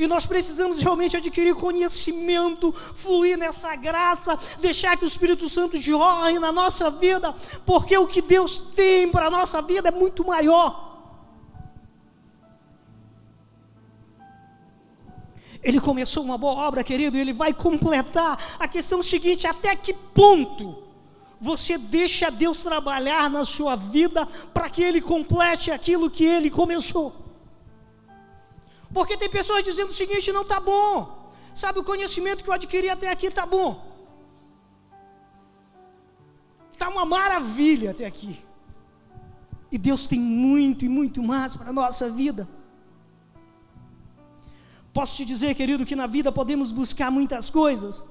E 0.00 0.06
nós 0.06 0.24
precisamos 0.24 0.80
realmente 0.80 1.18
adquirir 1.18 1.54
conhecimento, 1.54 2.72
fluir 2.72 3.36
nessa 3.36 3.76
graça, 3.76 4.38
deixar 4.58 4.96
que 4.96 5.04
o 5.04 5.08
Espírito 5.08 5.46
Santo 5.46 5.78
jorre 5.78 6.38
na 6.38 6.50
nossa 6.50 6.90
vida, 6.90 7.34
porque 7.66 7.98
o 7.98 8.06
que 8.06 8.22
Deus 8.22 8.58
tem 8.74 9.10
para 9.10 9.26
a 9.26 9.30
nossa 9.30 9.60
vida 9.60 9.88
é 9.88 9.92
muito 9.92 10.26
maior. 10.26 10.88
Ele 15.62 15.78
começou 15.78 16.24
uma 16.24 16.38
boa 16.38 16.66
obra, 16.66 16.82
querido, 16.82 17.18
e 17.18 17.20
ele 17.20 17.34
vai 17.34 17.52
completar. 17.52 18.38
A 18.58 18.66
questão 18.66 19.00
é 19.00 19.02
seguinte: 19.02 19.46
até 19.46 19.76
que 19.76 19.92
ponto 19.92 20.89
você 21.40 21.78
deixa 21.78 22.30
Deus 22.30 22.62
trabalhar 22.62 23.30
na 23.30 23.44
sua 23.44 23.74
vida 23.74 24.26
para 24.52 24.68
que 24.68 24.82
Ele 24.82 25.00
complete 25.00 25.70
aquilo 25.70 26.10
que 26.10 26.24
Ele 26.24 26.50
começou? 26.50 27.14
Porque 28.92 29.16
tem 29.16 29.30
pessoas 29.30 29.64
dizendo 29.64 29.90
o 29.90 29.94
seguinte: 29.94 30.32
não 30.32 30.42
está 30.42 30.60
bom, 30.60 31.32
sabe, 31.54 31.78
o 31.78 31.84
conhecimento 31.84 32.44
que 32.44 32.50
eu 32.50 32.54
adquiri 32.54 32.90
até 32.90 33.08
aqui 33.08 33.26
está 33.26 33.46
bom, 33.46 33.82
está 36.72 36.88
uma 36.88 37.06
maravilha 37.06 37.92
até 37.92 38.04
aqui, 38.04 38.38
e 39.72 39.78
Deus 39.78 40.06
tem 40.06 40.20
muito 40.20 40.84
e 40.84 40.88
muito 40.88 41.22
mais 41.22 41.56
para 41.56 41.70
a 41.70 41.72
nossa 41.72 42.10
vida. 42.10 42.46
Posso 44.92 45.16
te 45.16 45.24
dizer, 45.24 45.54
querido, 45.54 45.86
que 45.86 45.94
na 45.94 46.06
vida 46.06 46.32
podemos 46.32 46.72
buscar 46.72 47.10
muitas 47.12 47.48
coisas, 47.48 48.02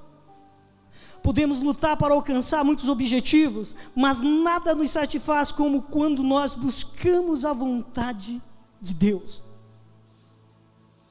podemos 1.23 1.61
lutar 1.61 1.97
para 1.97 2.13
alcançar 2.13 2.63
muitos 2.63 2.87
objetivos, 2.87 3.75
mas 3.95 4.21
nada 4.21 4.73
nos 4.73 4.91
satisfaz 4.91 5.51
como 5.51 5.81
quando 5.81 6.23
nós 6.23 6.55
buscamos 6.55 7.45
a 7.45 7.53
vontade 7.53 8.41
de 8.79 8.93
Deus. 8.93 9.43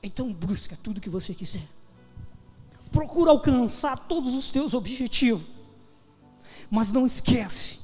Então 0.02 0.32
busca 0.32 0.78
tudo 0.82 1.00
que 1.00 1.10
você 1.10 1.34
quiser. 1.34 1.66
Procura 2.90 3.30
alcançar 3.30 3.96
todos 3.96 4.34
os 4.34 4.50
teus 4.50 4.74
objetivos. 4.74 5.46
Mas 6.70 6.92
não 6.92 7.06
esquece 7.06 7.78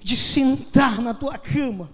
de 0.00 0.16
sentar 0.16 1.00
na 1.00 1.14
tua 1.14 1.38
cama 1.38 1.90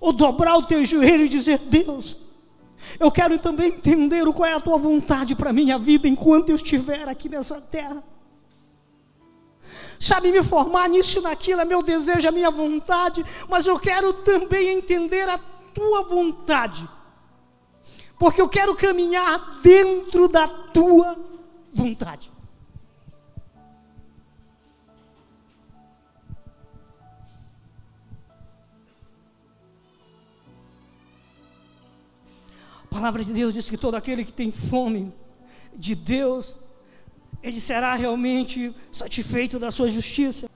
ou 0.00 0.12
dobrar 0.12 0.56
o 0.56 0.62
teu 0.62 0.84
joelho 0.84 1.24
e 1.24 1.28
dizer: 1.28 1.58
Deus, 1.58 2.16
eu 2.98 3.10
quero 3.10 3.38
também 3.38 3.68
entender 3.68 4.24
qual 4.32 4.48
é 4.48 4.54
a 4.54 4.60
tua 4.60 4.78
vontade 4.78 5.34
para 5.34 5.50
a 5.50 5.52
minha 5.52 5.78
vida 5.78 6.08
enquanto 6.08 6.50
eu 6.50 6.56
estiver 6.56 7.08
aqui 7.08 7.28
nessa 7.28 7.60
terra. 7.60 8.02
Sabe, 9.98 10.30
me 10.30 10.42
formar 10.42 10.88
nisso 10.88 11.18
e 11.18 11.22
naquilo 11.22 11.60
é 11.60 11.64
meu 11.64 11.82
desejo, 11.82 12.26
é 12.26 12.30
minha 12.30 12.50
vontade, 12.50 13.24
mas 13.48 13.66
eu 13.66 13.78
quero 13.78 14.12
também 14.12 14.76
entender 14.76 15.28
a 15.28 15.38
tua 15.72 16.02
vontade, 16.02 16.88
porque 18.18 18.40
eu 18.40 18.48
quero 18.48 18.74
caminhar 18.74 19.60
dentro 19.62 20.28
da 20.28 20.46
tua 20.46 21.16
vontade. 21.72 22.33
Palavra 32.94 33.24
de 33.24 33.32
Deus 33.32 33.52
diz 33.52 33.68
que 33.68 33.76
todo 33.76 33.96
aquele 33.96 34.24
que 34.24 34.32
tem 34.32 34.52
fome 34.52 35.12
de 35.74 35.96
Deus, 35.96 36.56
ele 37.42 37.58
será 37.58 37.96
realmente 37.96 38.72
satisfeito 38.92 39.58
da 39.58 39.72
sua 39.72 39.88
justiça. 39.88 40.48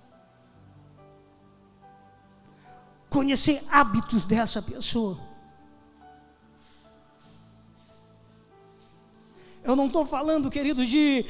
Conhecer 3.10 3.60
hábitos 3.68 4.24
dessa 4.24 4.62
pessoa. 4.62 5.18
Eu 9.64 9.74
não 9.74 9.88
estou 9.88 10.06
falando, 10.06 10.48
querido, 10.48 10.86
de 10.86 11.26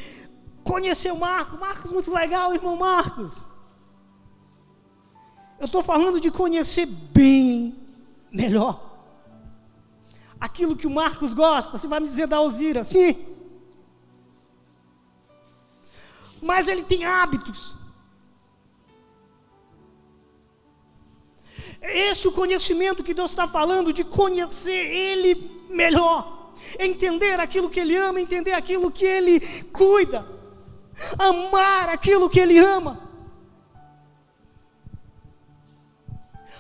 conhecer 0.63 1.11
o 1.11 1.19
Marcos. 1.19 1.59
Marcos, 1.59 1.91
muito 1.91 2.13
legal, 2.13 2.55
irmão 2.55 2.77
Marcos. 2.77 3.49
Eu 5.59 5.65
estou 5.65 5.83
falando 5.83 6.21
de 6.21 6.31
conhecer 6.31 6.85
bem 6.85 7.75
melhor. 8.31 8.88
Aquilo 10.41 10.77
que 10.77 10.87
o 10.87 10.91
Marcos 10.91 11.35
gosta, 11.35 11.77
você 11.77 11.87
vai 11.87 12.01
me 12.01 12.07
dizer 12.07 12.27
da 12.27 12.37
Alzira, 12.37 12.85
sim. 12.85 13.17
Mas 16.41 16.69
ele 16.69 16.85
tem 16.85 17.05
hábitos. 17.05 17.75
Esse 21.81 22.27
é 22.27 22.31
o 22.31 22.33
conhecimento 22.33 23.03
que 23.03 23.15
Deus 23.15 23.31
está 23.31 23.49
falando, 23.49 23.93
de 23.93 24.05
conhecer 24.05 24.73
Ele 24.73 25.51
melhor, 25.69 26.53
entender 26.79 27.41
aquilo 27.41 27.71
que 27.71 27.81
Ele 27.81 27.97
ama, 27.97 28.21
entender 28.21 28.53
aquilo 28.53 28.91
que 28.91 29.05
Ele 29.05 29.41
cuida, 29.73 30.27
amar 31.19 31.89
aquilo 31.89 32.31
que 32.31 32.41
Ele 32.41 32.59
ama. 32.59 33.09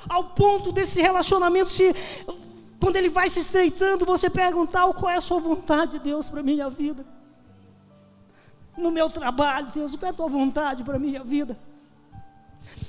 ao 0.08 0.24
ponto 0.24 0.72
desse 0.72 1.00
relacionamento 1.02 1.70
se 1.70 1.94
quando 2.80 2.96
ele 2.96 3.08
vai 3.08 3.28
se 3.28 3.40
estreitando, 3.40 4.04
você 4.04 4.30
perguntar 4.30 4.92
qual 4.92 5.10
é 5.10 5.16
a 5.16 5.20
sua 5.20 5.40
vontade, 5.40 5.98
Deus, 5.98 6.28
para 6.28 6.40
a 6.40 6.42
minha 6.42 6.70
vida. 6.70 7.04
No 8.76 8.90
meu 8.92 9.10
trabalho, 9.10 9.68
Deus, 9.74 9.96
qual 9.96 10.08
é 10.08 10.12
a 10.12 10.16
tua 10.16 10.28
vontade 10.28 10.84
para 10.84 10.96
a 10.96 10.98
minha 10.98 11.24
vida? 11.24 11.58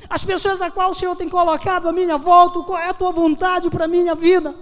As 0.08 0.24
pessoas 0.24 0.62
a 0.62 0.70
qual 0.70 0.92
o 0.92 0.96
Senhor 0.96 1.16
tem 1.16 1.28
colocado 1.28 1.90
a 1.90 1.92
minha 1.92 2.18
volta, 2.18 2.62
qual 2.62 2.78
é 2.78 2.90
a 2.90 2.94
tua 2.94 3.12
vontade 3.12 3.70
para 3.70 3.86
a 3.86 3.88
minha 3.88 4.14
vida? 4.14 4.54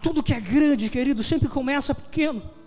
Tudo 0.00 0.22
que 0.22 0.32
é 0.32 0.40
grande, 0.40 0.88
querido, 0.88 1.24
sempre 1.24 1.48
começa 1.48 1.92
pequeno. 1.92 2.58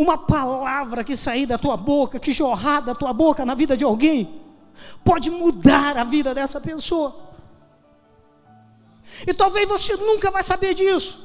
Uma 0.00 0.16
palavra 0.16 1.04
que 1.04 1.14
sair 1.14 1.44
da 1.44 1.58
tua 1.58 1.76
boca, 1.76 2.18
que 2.18 2.32
jorrar 2.32 2.80
da 2.80 2.94
tua 2.94 3.12
boca 3.12 3.44
na 3.44 3.54
vida 3.54 3.76
de 3.76 3.84
alguém, 3.84 4.40
pode 5.04 5.28
mudar 5.30 5.98
a 5.98 6.04
vida 6.04 6.34
dessa 6.34 6.58
pessoa. 6.58 7.14
E 9.26 9.34
talvez 9.34 9.68
você 9.68 9.94
nunca 9.96 10.30
vai 10.30 10.42
saber 10.42 10.72
disso. 10.72 11.22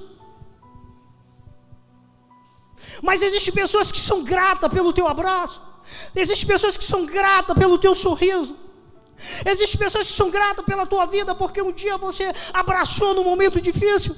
Mas 3.02 3.22
existem 3.22 3.54
pessoas 3.54 3.94
que 3.94 4.00
são 4.10 4.26
gratas 4.26 4.70
pelo 4.70 4.92
teu 4.92 5.08
abraço. 5.08 5.62
Existem 6.14 6.46
pessoas 6.46 6.76
que 6.76 6.84
são 6.84 7.06
gratas 7.06 7.58
pelo 7.58 7.78
teu 7.78 7.96
sorriso. 7.96 8.58
Existem 9.46 9.80
pessoas 9.80 10.08
que 10.08 10.18
são 10.18 10.30
gratas 10.30 10.66
pela 10.66 10.86
tua 10.86 11.06
vida 11.06 11.34
porque 11.34 11.62
um 11.62 11.72
dia 11.72 11.98
você 11.98 12.30
abraçou 12.54 13.14
num 13.14 13.24
momento 13.24 13.62
difícil. 13.62 14.14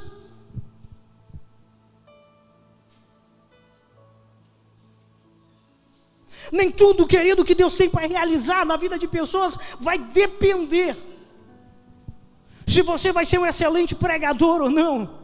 Nem 6.51 6.71
tudo, 6.71 7.07
querido, 7.07 7.43
que 7.43 7.55
Deus 7.55 7.75
tem 7.75 7.89
para 7.89 8.07
realizar 8.07 8.65
na 8.65 8.77
vida 8.77 8.97
de 8.97 9.07
pessoas 9.07 9.57
vai 9.79 9.97
depender 9.97 10.95
se 12.65 12.81
você 12.81 13.11
vai 13.11 13.25
ser 13.25 13.39
um 13.39 13.45
excelente 13.45 13.95
pregador 13.95 14.61
ou 14.61 14.69
não. 14.69 15.17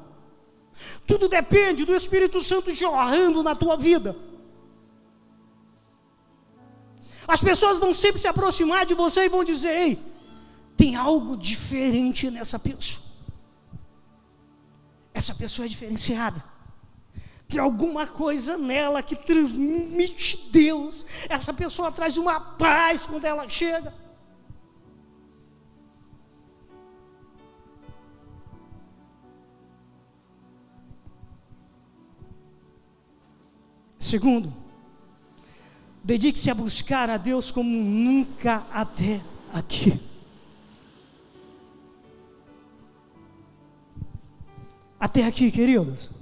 Tudo 1.05 1.27
depende 1.27 1.85
do 1.85 1.95
Espírito 1.95 2.41
Santo 2.41 2.73
jorrando 2.73 3.43
na 3.43 3.53
tua 3.53 3.75
vida. 3.75 4.15
As 7.27 7.41
pessoas 7.41 7.79
vão 7.79 7.93
sempre 7.93 8.19
se 8.19 8.27
aproximar 8.27 8.85
de 8.85 8.93
você 8.93 9.25
e 9.25 9.29
vão 9.29 9.43
dizer: 9.43 9.69
Ei, 9.69 9.99
tem 10.75 10.95
algo 10.95 11.37
diferente 11.37 12.29
nessa 12.29 12.57
pessoa. 12.57 13.01
Essa 15.13 15.35
pessoa 15.35 15.65
é 15.65 15.69
diferenciada. 15.69 16.43
Tem 17.47 17.59
alguma 17.59 18.07
coisa 18.07 18.57
nela 18.57 19.03
que 19.03 19.15
transmite 19.15 20.49
Deus. 20.51 21.05
Essa 21.29 21.53
pessoa 21.53 21.91
traz 21.91 22.17
uma 22.17 22.39
paz 22.39 23.05
quando 23.05 23.25
ela 23.25 23.47
chega. 23.47 23.93
Segundo, 33.99 34.63
Dedique-se 36.03 36.49
a 36.49 36.53
buscar 36.53 37.09
a 37.09 37.15
Deus 37.15 37.49
como 37.49 37.69
nunca 37.69 38.65
até 38.73 39.21
aqui. 39.53 39.97
Até 44.99 45.25
aqui, 45.25 45.49
queridos. 45.49 46.12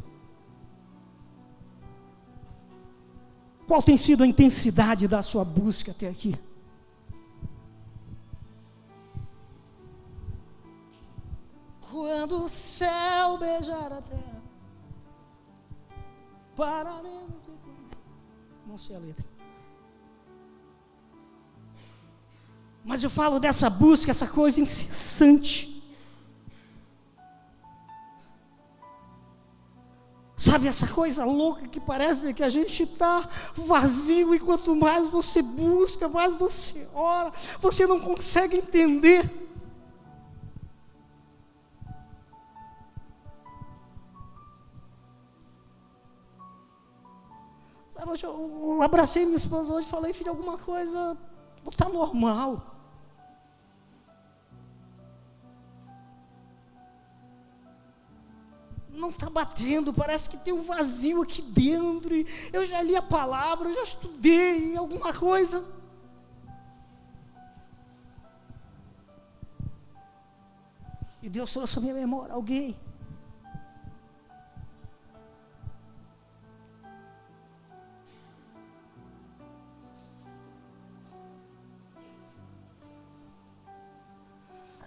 Qual 3.71 3.81
tem 3.81 3.95
sido 3.95 4.21
a 4.21 4.27
intensidade 4.27 5.07
da 5.07 5.21
sua 5.21 5.45
busca 5.45 5.91
até 5.91 6.10
aqui? 6.10 6.36
Quando 11.79 12.43
o 12.43 12.49
céu 12.49 13.38
beijar 13.38 13.93
a 13.93 14.01
terra, 14.01 14.43
pararemos 16.53 17.41
de. 17.45 17.53
Não 18.67 18.77
sei 18.77 18.97
a 18.97 18.99
letra. 18.99 19.25
Mas 22.84 23.01
eu 23.05 23.10
falo 23.10 23.39
dessa 23.39 23.69
busca, 23.69 24.12
essa 24.12 24.27
coisa 24.27 24.60
incessante. 24.60 25.70
Sabe 30.41 30.67
essa 30.67 30.88
coisa 30.88 31.23
louca 31.23 31.67
que 31.67 31.80
parece 31.80 32.34
que 32.34 32.41
a 32.41 32.49
gente 32.49 32.82
está 32.82 33.30
vazio 33.56 34.34
e 34.34 34.39
quanto 34.39 34.75
mais 34.75 35.08
você 35.08 35.39
busca, 35.39 36.10
mais 36.10 36.34
você 36.34 36.89
ora, 36.95 37.32
você 37.62 37.86
não 37.86 37.99
consegue 37.99 38.58
entender. 38.58 39.21
Sabe, 47.95 48.12
eu, 48.23 48.75
eu 48.77 48.82
abracei 48.82 49.25
minha 49.25 49.38
esposa 49.38 49.75
hoje 49.75 49.86
e 49.86 49.91
falei, 49.91 50.12
filho, 50.12 50.32
alguma 50.32 50.58
coisa 50.58 51.15
não 51.63 51.69
está 51.69 51.88
normal. 51.88 52.70
Não 59.01 59.09
está 59.09 59.29
batendo, 59.29 59.91
parece 59.91 60.29
que 60.29 60.37
tem 60.37 60.53
um 60.53 60.61
vazio 60.61 61.23
aqui 61.23 61.41
dentro. 61.41 62.13
eu 62.53 62.65
já 62.65 62.81
li 62.81 62.95
a 62.95 63.01
palavra, 63.01 63.67
eu 63.67 63.73
já 63.73 63.83
estudei 63.83 64.77
alguma 64.77 65.11
coisa. 65.11 65.65
E 71.21 71.29
Deus 71.29 71.51
trouxe 71.51 71.77
a 71.77 71.81
minha 71.81 71.93
memória 71.93 72.33
alguém. 72.33 72.77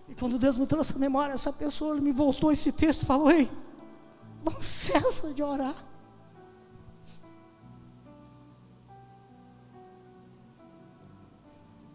E 0.08 0.14
quando 0.14 0.38
Deus 0.38 0.56
me 0.56 0.66
trouxe 0.66 0.94
a 0.94 0.98
memória, 0.98 1.32
essa 1.32 1.52
pessoa 1.52 1.96
me 1.96 2.12
voltou 2.12 2.52
esse 2.52 2.70
texto 2.70 3.02
e 3.02 3.06
falou: 3.06 3.30
Ei, 3.30 3.50
não 4.44 4.60
cessa 4.60 5.32
de 5.32 5.42
orar. 5.42 5.74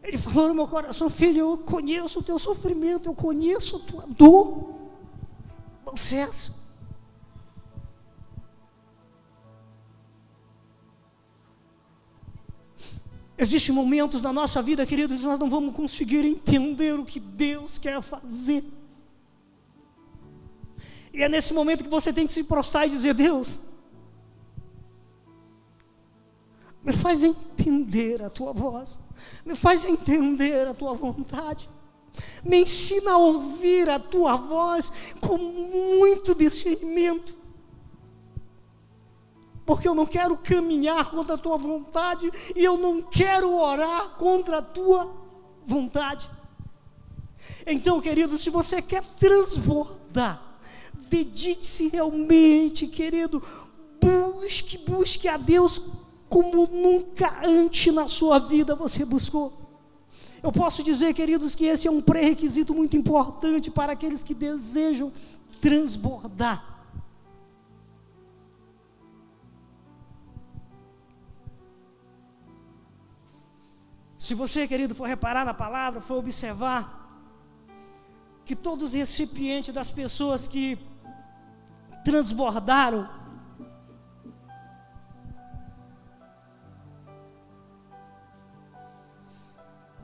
Ele 0.02 0.18
falou 0.18 0.48
no 0.48 0.56
meu 0.56 0.68
coração, 0.68 1.10
filho, 1.10 1.40
eu 1.40 1.58
conheço 1.60 2.20
o 2.20 2.24
teu 2.24 2.40
sofrimento, 2.40 3.08
eu 3.08 3.14
conheço 3.14 3.76
a 3.76 3.80
tua 3.80 4.08
dor. 4.08 4.74
Não 5.86 5.96
cessa. 5.96 6.58
Existem 13.38 13.74
momentos 13.74 14.22
na 14.22 14.34
nossa 14.34 14.62
vida, 14.62 14.86
queridos, 14.86 15.22
nós 15.24 15.40
não 15.40 15.50
vamos 15.50 15.76
conseguir 15.76 16.26
entender 16.26 17.00
o 17.00 17.06
que 17.06 17.20
Deus 17.20 17.78
quer 17.78 18.02
fazer. 18.02 18.79
E 21.14 21.24
é 21.24 21.30
nesse 21.30 21.54
momento 21.54 21.84
que 21.84 21.90
você 21.90 22.14
tem 22.14 22.28
que 22.28 22.34
se 22.34 22.44
prostrar 22.44 22.88
e 22.88 22.90
dizer: 22.90 23.14
Deus, 23.14 23.60
Me 26.84 26.94
faz 26.94 27.24
entender 27.24 28.24
a 28.24 28.30
tua 28.30 28.54
voz. 28.54 29.00
Me 29.46 29.56
faz 29.56 29.86
entender 29.86 30.68
a 30.68 30.74
tua 30.74 30.94
vontade. 30.94 31.70
Me 32.44 32.62
ensina 32.62 33.12
a 33.12 33.18
ouvir 33.18 33.90
a 33.90 34.00
tua 34.00 34.38
voz 34.38 34.92
com 35.20 35.38
muito 35.38 36.34
discernimento. 36.34 37.38
Porque 39.66 39.88
eu 39.88 39.94
não 39.94 40.06
quero 40.06 40.36
caminhar 40.38 41.12
contra 41.12 41.36
a 41.36 41.38
tua 41.38 41.58
vontade 41.58 42.32
e 42.56 42.64
eu 42.64 42.78
não 42.78 43.02
quero 43.04 43.54
orar 43.54 44.16
contra 44.18 44.58
a 44.58 44.62
tua 44.62 45.14
vontade. 45.64 46.30
Então, 47.68 48.02
querido, 48.02 48.38
se 48.40 48.50
você 48.50 48.82
quer 48.82 49.04
transbordar, 49.20 50.49
dedique-se 51.10 51.90
realmente, 51.90 52.88
querido, 52.88 53.42
busque, 54.00 54.78
busque 54.78 55.28
a 55.28 55.38
Deus 55.38 55.82
como 56.30 56.68
nunca 56.68 57.40
antes 57.44 57.94
na 57.94 58.08
sua 58.08 58.38
vida 58.40 58.76
você 58.76 59.04
buscou. 59.04 59.58
Eu 60.42 60.52
posso 60.52 60.84
dizer, 60.84 61.14
queridos, 61.14 61.56
que 61.56 61.66
esse 61.66 61.88
é 61.88 61.92
um 61.92 62.02
pré-requisito 62.02 62.74
muito 62.74 62.96
importante 62.96 63.70
para 63.70 63.92
aqueles 63.94 64.24
que 64.24 64.34
desejam 64.34 65.12
transbordar. 65.60 66.70
Se 74.18 74.34
você, 74.34 74.68
querido, 74.68 74.94
for 74.94 75.08
reparar 75.08 75.44
na 75.44 75.54
palavra, 75.54 76.00
for 76.00 76.18
observar, 76.18 76.98
que 78.46 78.56
todos 78.56 78.90
os 78.90 78.94
recipientes 78.94 79.74
das 79.74 79.92
pessoas 79.92 80.48
que 80.48 80.78
transbordaram 82.04 83.20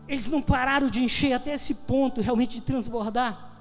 Eles 0.07 0.27
não 0.27 0.41
pararam 0.41 0.87
de 0.87 1.03
encher 1.03 1.33
até 1.33 1.53
esse 1.53 1.73
ponto 1.73 2.21
realmente 2.21 2.55
de 2.55 2.61
transbordar. 2.61 3.53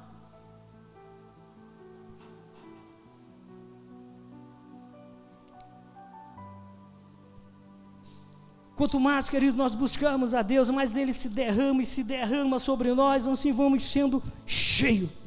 Quanto 8.76 8.98
mais, 9.00 9.30
querido, 9.30 9.56
nós 9.56 9.74
buscamos 9.74 10.34
a 10.34 10.42
Deus, 10.42 10.68
mais 10.68 10.96
Ele 10.96 11.12
se 11.12 11.28
derrama 11.28 11.80
e 11.80 11.86
se 11.86 12.02
derrama 12.02 12.58
sobre 12.58 12.92
nós, 12.92 13.26
assim 13.26 13.52
vamos 13.52 13.84
sendo 13.84 14.22
cheios. 14.44 15.23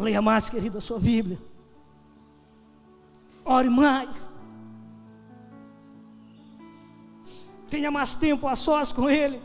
Leia 0.00 0.22
mais, 0.22 0.48
querido, 0.48 0.78
a 0.78 0.80
sua 0.80 0.98
Bíblia. 0.98 1.38
Ore 3.44 3.68
mais. 3.68 4.30
Tenha 7.68 7.90
mais 7.90 8.14
tempo 8.14 8.48
a 8.48 8.56
sós 8.56 8.92
com 8.92 9.10
Ele. 9.10 9.42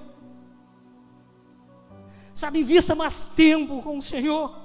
Sabe, 2.33 2.61
invista 2.61 2.95
mais 2.95 3.19
tempo 3.35 3.81
com 3.83 3.97
o 3.97 4.01
Senhor. 4.01 4.55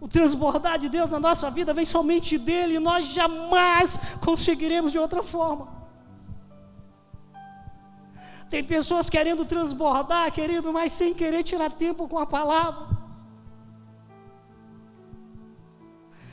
O 0.00 0.08
transbordar 0.08 0.76
de 0.76 0.88
Deus 0.88 1.08
na 1.08 1.20
nossa 1.20 1.50
vida 1.50 1.72
vem 1.72 1.84
somente 1.84 2.36
dele, 2.36 2.74
e 2.74 2.80
nós 2.80 3.06
jamais 3.06 3.98
conseguiremos 4.20 4.90
de 4.90 4.98
outra 4.98 5.22
forma. 5.22 5.79
Tem 8.50 8.62
pessoas 8.64 9.08
querendo 9.08 9.44
transbordar, 9.44 10.30
querido, 10.32 10.72
mas 10.72 10.92
sem 10.92 11.14
querer 11.14 11.42
tirar 11.44 11.70
tempo 11.70 12.08
com 12.08 12.18
a 12.18 12.26
palavra. 12.26 13.00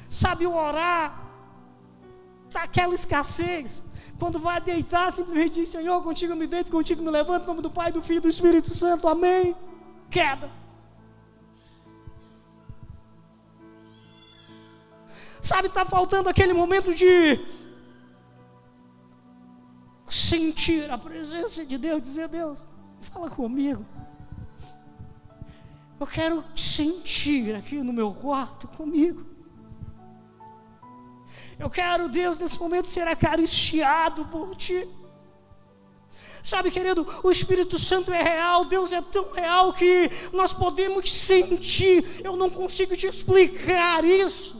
sabe 0.09 0.47
orar, 0.47 1.05
está 2.47 2.63
aquela 2.63 2.95
escassez. 2.95 3.83
Quando 4.19 4.39
vai 4.39 4.59
deitar, 4.59 5.11
simplesmente 5.11 5.55
diz: 5.55 5.69
Senhor, 5.69 6.01
contigo 6.01 6.35
me 6.35 6.47
deito, 6.47 6.71
contigo 6.71 7.03
me 7.03 7.11
levanto, 7.11 7.43
em 7.43 7.47
nome 7.47 7.61
do 7.61 7.69
Pai, 7.69 7.91
do 7.91 8.01
Filho 8.01 8.17
e 8.17 8.21
do 8.21 8.29
Espírito 8.29 8.69
Santo, 8.73 9.07
amém. 9.07 9.55
Queda. 10.09 10.49
Sabe, 15.41 15.67
está 15.67 15.85
faltando 15.85 16.29
aquele 16.29 16.53
momento 16.53 16.93
de 16.93 17.39
sentir 20.07 20.89
a 20.89 20.97
presença 20.97 21.65
de 21.65 21.77
Deus, 21.77 22.01
dizer: 22.01 22.27
Deus, 22.27 22.67
fala 23.01 23.29
comigo. 23.29 23.85
Eu 25.99 26.05
quero 26.05 26.43
sentir 26.55 27.55
aqui 27.55 27.81
no 27.81 27.91
meu 27.91 28.13
quarto 28.13 28.67
comigo. 28.67 29.25
Eu 31.57 31.69
quero, 31.69 32.07
Deus, 32.07 32.37
nesse 32.37 32.59
momento 32.59 32.87
ser 32.87 33.07
acariciado 33.07 34.25
por 34.25 34.55
Ti. 34.55 34.87
Sabe, 36.43 36.71
querido, 36.71 37.05
o 37.23 37.31
Espírito 37.31 37.79
Santo 37.79 38.13
é 38.13 38.21
real, 38.21 38.63
Deus 38.63 38.93
é 38.93 39.01
tão 39.01 39.31
real 39.31 39.73
que 39.73 40.09
nós 40.31 40.53
podemos 40.53 41.11
sentir. 41.11 42.21
Eu 42.23 42.37
não 42.37 42.49
consigo 42.49 42.95
te 42.95 43.07
explicar 43.07 44.05
isso. 44.05 44.56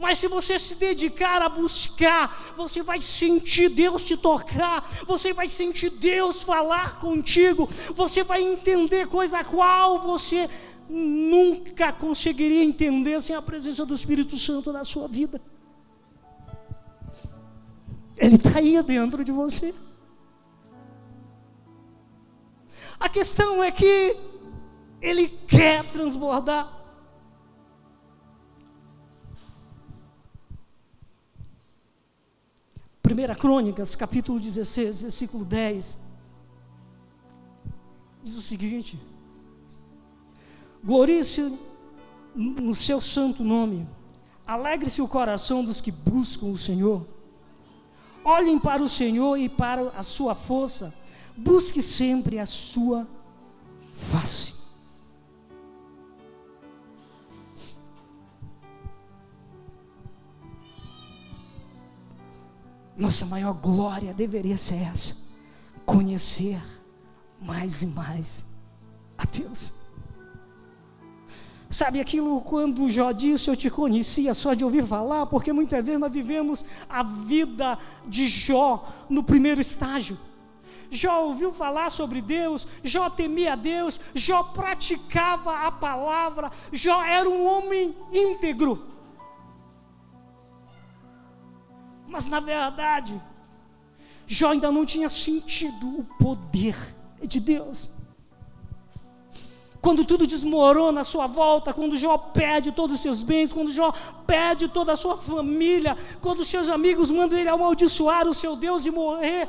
Mas 0.00 0.18
se 0.18 0.28
você 0.28 0.58
se 0.58 0.76
dedicar 0.76 1.42
a 1.42 1.48
buscar, 1.50 2.54
você 2.56 2.82
vai 2.82 3.02
sentir 3.02 3.68
Deus 3.68 4.02
te 4.02 4.16
tocar, 4.16 4.90
você 5.06 5.34
vai 5.34 5.50
sentir 5.50 5.90
Deus 5.90 6.42
falar 6.42 6.98
contigo, 6.98 7.68
você 7.94 8.24
vai 8.24 8.42
entender 8.42 9.06
coisa 9.08 9.44
qual 9.44 10.00
você 10.00 10.48
nunca 10.88 11.92
conseguiria 11.92 12.64
entender 12.64 13.20
sem 13.20 13.36
a 13.36 13.42
presença 13.42 13.84
do 13.84 13.94
Espírito 13.94 14.38
Santo 14.38 14.72
na 14.72 14.86
sua 14.86 15.06
vida. 15.06 15.38
Ele 18.16 18.36
está 18.36 18.58
aí 18.58 18.82
dentro 18.82 19.22
de 19.22 19.30
você. 19.30 19.74
A 22.98 23.08
questão 23.10 23.62
é 23.62 23.70
que 23.70 24.16
ele 25.02 25.28
quer 25.28 25.84
transbordar. 25.92 26.79
Primeira 33.10 33.34
Crônicas, 33.34 33.96
capítulo 33.96 34.38
16, 34.38 35.02
versículo 35.02 35.44
10. 35.44 35.98
Diz 38.22 38.36
o 38.36 38.40
seguinte: 38.40 38.96
Glorie-se 40.84 41.58
no 42.36 42.72
seu 42.72 43.00
santo 43.00 43.42
nome, 43.42 43.84
alegre-se 44.46 45.02
o 45.02 45.08
coração 45.08 45.64
dos 45.64 45.80
que 45.80 45.90
buscam 45.90 46.46
o 46.46 46.56
Senhor. 46.56 47.04
Olhem 48.24 48.60
para 48.60 48.80
o 48.80 48.88
Senhor 48.88 49.36
e 49.36 49.48
para 49.48 49.88
a 49.88 50.04
sua 50.04 50.36
força. 50.36 50.94
Busque 51.36 51.82
sempre 51.82 52.38
a 52.38 52.46
sua 52.46 53.08
face. 54.12 54.59
Nossa 63.00 63.24
maior 63.24 63.54
glória 63.54 64.12
deveria 64.12 64.58
ser 64.58 64.82
essa: 64.82 65.16
conhecer 65.86 66.60
mais 67.40 67.80
e 67.80 67.86
mais 67.86 68.44
a 69.16 69.24
Deus. 69.24 69.72
Sabe 71.70 71.98
aquilo 71.98 72.42
quando 72.42 72.90
Jó 72.90 73.10
disse, 73.12 73.48
eu 73.48 73.56
te 73.56 73.70
conhecia 73.70 74.34
só 74.34 74.52
de 74.52 74.64
ouvir 74.64 74.84
falar, 74.84 75.24
porque 75.26 75.50
muitas 75.50 75.82
vezes 75.82 75.98
nós 75.98 76.12
vivemos 76.12 76.62
a 76.88 77.02
vida 77.02 77.78
de 78.06 78.28
Jó 78.28 78.86
no 79.08 79.22
primeiro 79.22 79.60
estágio. 79.62 80.18
Jó 80.90 81.26
ouviu 81.26 81.52
falar 81.52 81.90
sobre 81.90 82.20
Deus, 82.20 82.66
Jó 82.82 83.08
temia 83.08 83.56
Deus, 83.56 83.98
Jó 84.14 84.42
praticava 84.42 85.66
a 85.66 85.70
palavra, 85.72 86.50
Jó 86.70 87.02
era 87.02 87.30
um 87.30 87.46
homem 87.46 87.94
íntegro. 88.12 88.84
Mas 92.10 92.26
na 92.26 92.40
verdade, 92.40 93.18
Jó 94.26 94.50
ainda 94.50 94.70
não 94.70 94.84
tinha 94.84 95.08
sentido 95.08 96.00
o 96.00 96.04
poder 96.18 96.76
de 97.22 97.40
Deus 97.40 97.90
quando 99.80 100.04
tudo 100.04 100.26
desmorona 100.26 101.00
à 101.00 101.04
sua 101.04 101.26
volta, 101.26 101.72
quando 101.72 101.96
Jó 101.96 102.16
perde 102.18 102.70
todos 102.70 102.96
os 102.96 103.02
seus 103.02 103.22
bens, 103.22 103.52
quando 103.52 103.72
Jó 103.72 103.92
perde 104.26 104.68
toda 104.68 104.92
a 104.92 104.96
sua 104.96 105.16
família, 105.16 105.96
quando 106.20 106.44
seus 106.44 106.68
amigos 106.68 107.10
mandam 107.10 107.38
ele 107.38 107.48
amaldiçoar 107.48 108.28
o 108.28 108.34
seu 108.34 108.56
Deus 108.56 108.84
e 108.84 108.90
morrer, 108.90 109.48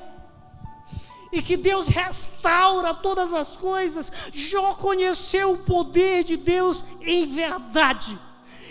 e 1.33 1.41
que 1.41 1.57
Deus 1.57 1.87
restaura 1.87 2.93
todas 2.93 3.33
as 3.33 3.57
coisas, 3.57 4.11
Jó 4.31 4.73
conheceu 4.73 5.53
o 5.53 5.57
poder 5.57 6.23
de 6.23 6.37
Deus 6.37 6.83
em 7.01 7.25
verdade. 7.25 8.17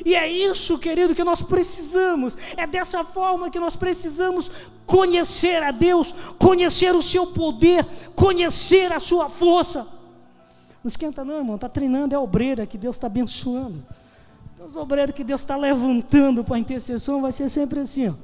E 0.05 0.15
é 0.15 0.31
isso, 0.31 0.79
querido, 0.79 1.15
que 1.15 1.25
nós 1.25 1.43
precisamos. 1.43 2.37
É 2.57 2.67
dessa 2.67 3.05
forma 3.05 3.51
que 3.51 3.59
nós 3.59 3.77
precisamos 3.77 4.51
conhecer 4.87 5.63
a 5.63 5.71
Deus, 5.71 6.15
conhecer 6.39 6.95
o 6.95 7.03
seu 7.03 7.27
poder, 7.27 7.87
conhecer 8.15 8.93
a 8.93 8.99
sua 8.99 9.29
força. 9.29 9.87
Não 10.83 10.89
esquenta 10.89 11.25
não, 11.25 11.37
irmão. 11.39 11.57
Está 11.57 11.69
treinando, 11.69 12.15
é 12.15 12.19
obreira 12.19 12.67
que 12.67 12.79
Deus 12.79 12.97
está 12.97 13.07
abençoando. 13.07 13.85
Então, 14.55 14.67
os 14.67 14.77
obreiros 14.77 15.15
que 15.15 15.25
Deus 15.25 15.41
está 15.41 15.57
levantando 15.57 16.43
para 16.43 16.57
a 16.57 16.59
intercessão 16.59 17.21
vai 17.23 17.33
ser 17.33 17.49
sempre 17.49 17.81
assim. 17.81 18.09
Ó. 18.09 18.15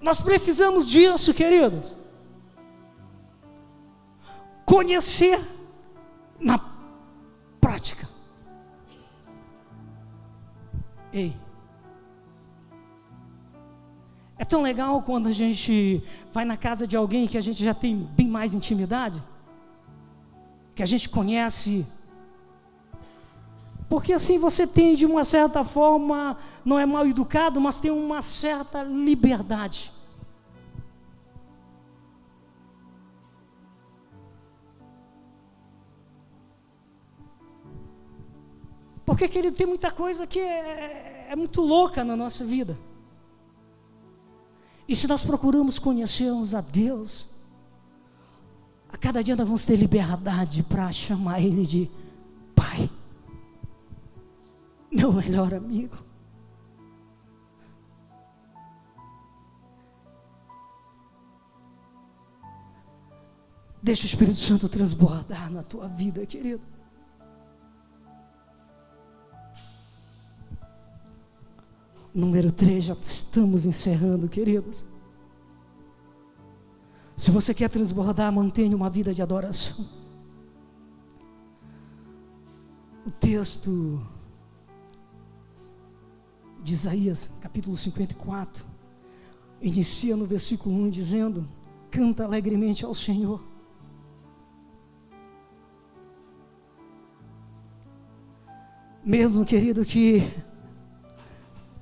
Nós 0.00 0.20
precisamos 0.20 0.88
disso, 0.88 1.34
queridos. 1.34 1.96
Conhecer 4.64 5.40
na 6.38 6.60
prática. 7.60 8.08
Ei. 11.12 11.36
É 14.38 14.44
tão 14.44 14.60
legal 14.60 15.00
quando 15.02 15.28
a 15.28 15.32
gente 15.32 16.02
vai 16.32 16.44
na 16.44 16.56
casa 16.56 16.86
de 16.86 16.96
alguém 16.96 17.26
que 17.26 17.38
a 17.38 17.40
gente 17.40 17.64
já 17.64 17.72
tem 17.72 17.96
bem 17.96 18.28
mais 18.28 18.52
intimidade, 18.52 19.22
que 20.74 20.82
a 20.82 20.86
gente 20.86 21.08
conhece. 21.08 21.86
Porque 23.88 24.12
assim 24.12 24.38
você 24.38 24.66
tem, 24.66 24.94
de 24.94 25.06
uma 25.06 25.24
certa 25.24 25.64
forma, 25.64 26.36
não 26.64 26.78
é 26.78 26.84
mal 26.84 27.06
educado, 27.06 27.60
mas 27.60 27.80
tem 27.80 27.90
uma 27.90 28.20
certa 28.20 28.82
liberdade. 28.82 29.95
Porque, 39.06 39.28
querido, 39.28 39.56
tem 39.56 39.66
muita 39.66 39.92
coisa 39.92 40.26
que 40.26 40.40
é, 40.40 41.28
é 41.30 41.36
muito 41.36 41.62
louca 41.62 42.02
na 42.02 42.16
nossa 42.16 42.44
vida. 42.44 42.76
E 44.88 44.96
se 44.96 45.06
nós 45.06 45.24
procuramos 45.24 45.78
conhecermos 45.78 46.54
a 46.54 46.60
Deus, 46.60 47.28
a 48.88 48.96
cada 48.96 49.22
dia 49.22 49.36
nós 49.36 49.46
vamos 49.46 49.64
ter 49.64 49.76
liberdade 49.76 50.64
para 50.64 50.90
chamar 50.90 51.40
Ele 51.40 51.64
de 51.64 51.90
Pai, 52.54 52.90
meu 54.90 55.12
melhor 55.12 55.54
amigo. 55.54 56.04
Deixa 63.80 64.02
o 64.02 64.06
Espírito 64.06 64.38
Santo 64.38 64.68
transbordar 64.68 65.48
na 65.48 65.62
tua 65.62 65.86
vida, 65.86 66.26
querido. 66.26 66.75
Número 72.16 72.50
3, 72.50 72.82
já 72.82 72.94
estamos 72.94 73.66
encerrando, 73.66 74.26
queridos. 74.26 74.86
Se 77.14 77.30
você 77.30 77.52
quer 77.52 77.68
transbordar, 77.68 78.32
mantenha 78.32 78.74
uma 78.74 78.88
vida 78.88 79.12
de 79.12 79.20
adoração. 79.20 79.86
O 83.04 83.10
texto 83.10 84.00
de 86.62 86.72
Isaías, 86.72 87.30
capítulo 87.42 87.76
54, 87.76 88.64
inicia 89.60 90.16
no 90.16 90.24
versículo 90.24 90.74
1 90.74 90.88
dizendo: 90.88 91.46
Canta 91.90 92.24
alegremente 92.24 92.82
ao 92.82 92.94
Senhor. 92.94 93.44
Mesmo, 99.04 99.44
querido, 99.44 99.84
que 99.84 100.22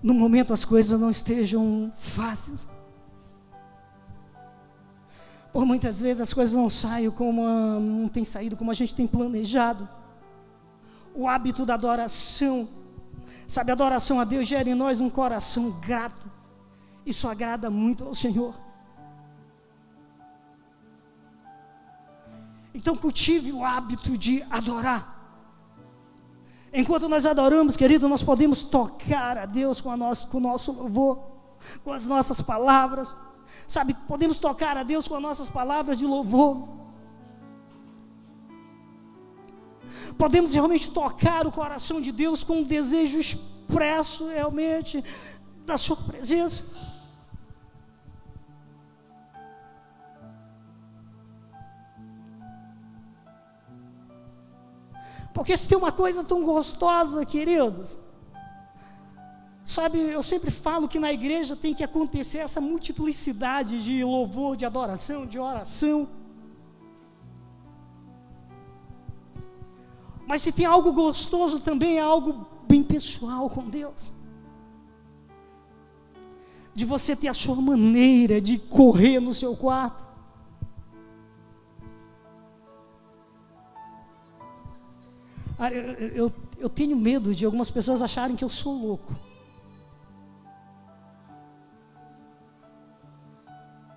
no 0.05 0.13
momento 0.13 0.53
as 0.53 0.67
coisas 0.67 1.01
não 1.01 1.09
estejam 1.09 1.91
fáceis. 1.97 2.69
Por 5.51 5.65
muitas 5.65 5.99
vezes 5.99 6.21
as 6.21 6.35
coisas 6.35 6.55
não 6.55 6.69
saem 6.69 7.11
como 7.11 7.43
não 7.81 8.07
tem 8.07 8.23
saído 8.23 8.55
como 8.55 8.71
a 8.71 8.75
gente 8.75 8.95
tem 8.95 9.07
planejado. 9.07 9.89
O 11.15 11.27
hábito 11.27 11.65
da 11.65 11.73
adoração, 11.73 12.69
sabe, 13.49 13.71
a 13.71 13.75
adoração 13.75 14.21
a 14.21 14.25
Deus 14.25 14.47
gera 14.47 14.69
em 14.69 14.75
nós 14.75 15.01
um 15.01 15.09
coração 15.09 15.71
grato. 15.81 16.31
Isso 17.07 17.27
agrada 17.27 17.71
muito 17.71 18.05
ao 18.05 18.15
Senhor. 18.15 18.55
Então 22.75 22.95
cultive 22.95 23.53
o 23.53 23.65
hábito 23.65 24.19
de 24.19 24.45
adorar. 24.51 25.14
Enquanto 26.77 27.09
nós 27.09 27.25
adoramos, 27.25 27.77
querido, 27.77 28.09
nós 28.09 28.25
podemos 28.25 28.65
tocar 28.65 29.39
a 29.39 29.47
Deus 29.47 29.81
com, 29.81 29.93
a 29.93 29.97
nosso, 29.97 30.27
com 30.27 30.39
o 30.39 30.41
nosso 30.41 30.73
louvor, 30.73 31.21
com 31.85 31.93
as 31.93 32.05
nossas 32.05 32.41
palavras. 32.41 33.15
Sabe, 33.69 33.95
podemos 34.09 34.41
tocar 34.41 34.77
a 34.77 34.83
Deus 34.83 35.07
com 35.07 35.15
as 35.15 35.23
nossas 35.23 35.49
palavras 35.49 35.97
de 35.97 36.05
louvor. 36.05 36.69
Podemos 40.19 40.53
realmente 40.53 40.91
tocar 40.91 41.47
o 41.47 41.53
coração 41.53 42.01
de 42.01 42.11
Deus 42.11 42.43
com 42.43 42.59
um 42.59 42.65
desejo 42.65 43.21
expresso 43.21 44.27
realmente 44.27 45.03
da 45.65 45.79
Sua 45.79 45.97
presença. 45.97 46.65
Porque 55.35 55.57
se 55.57 55.69
tem 55.69 55.77
uma 55.77 55.91
coisa 55.91 56.23
tão 56.23 56.45
gostosa, 56.45 57.27
queridos, 57.27 57.99
sabe, 59.65 59.99
eu 59.99 60.23
sempre 60.23 60.53
falo 60.53 60.87
que 60.87 61.01
na 61.01 61.13
igreja 61.13 61.57
tem 61.57 61.75
que 61.75 61.83
acontecer 61.83 62.39
essa 62.39 62.61
multiplicidade 62.61 63.83
de 63.83 64.05
louvor, 64.05 64.57
de 64.57 64.65
adoração, 64.65 65.27
de 65.27 65.37
oração. 65.37 66.09
Mas 70.25 70.41
se 70.41 70.53
tem 70.53 70.67
algo 70.67 70.93
gostoso 70.93 71.59
também 71.59 71.99
é 71.99 72.01
algo 72.01 72.47
bem 72.69 72.85
pessoal 72.85 73.51
com 73.51 73.69
Deus. 73.69 74.13
De 76.73 76.85
você 76.85 77.17
ter 77.17 77.27
a 77.27 77.35
sua 77.35 77.57
maneira 77.57 78.41
de 78.41 78.57
correr 78.57 79.19
no 79.19 79.35
seu 79.35 79.57
quarto. 79.57 80.14
Eu, 85.59 86.09
eu, 86.09 86.33
eu 86.59 86.69
tenho 86.69 86.97
medo 86.97 87.35
de 87.35 87.45
algumas 87.45 87.71
pessoas 87.71 88.03
acharem 88.03 88.37
que 88.37 88.45
eu 88.45 88.49
sou 88.49 88.77
louco. 88.77 89.15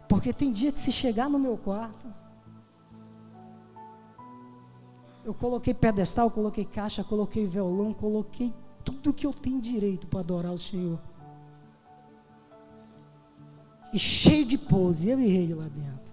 Porque 0.08 0.32
tem 0.32 0.52
dia 0.52 0.72
que 0.72 0.80
se 0.80 0.92
chegar 0.92 1.30
no 1.30 1.40
meu 1.40 1.58
quarto, 1.58 2.08
eu 5.26 5.34
coloquei 5.34 5.74
pedestal, 5.74 6.32
coloquei 6.32 6.64
caixa, 6.64 7.04
coloquei 7.04 7.46
violão, 7.46 7.94
coloquei 7.94 8.54
tudo 8.84 9.14
que 9.14 9.26
eu 9.26 9.34
tenho 9.34 9.60
direito 9.60 10.08
para 10.08 10.22
adorar 10.22 10.54
o 10.54 10.58
Senhor. 10.58 11.00
E 13.92 14.00
cheio 14.00 14.46
de 14.46 14.58
pose, 14.58 15.10
eu 15.10 15.20
e 15.20 15.26
ele 15.26 15.54
lá 15.54 15.68
dentro. 15.68 16.08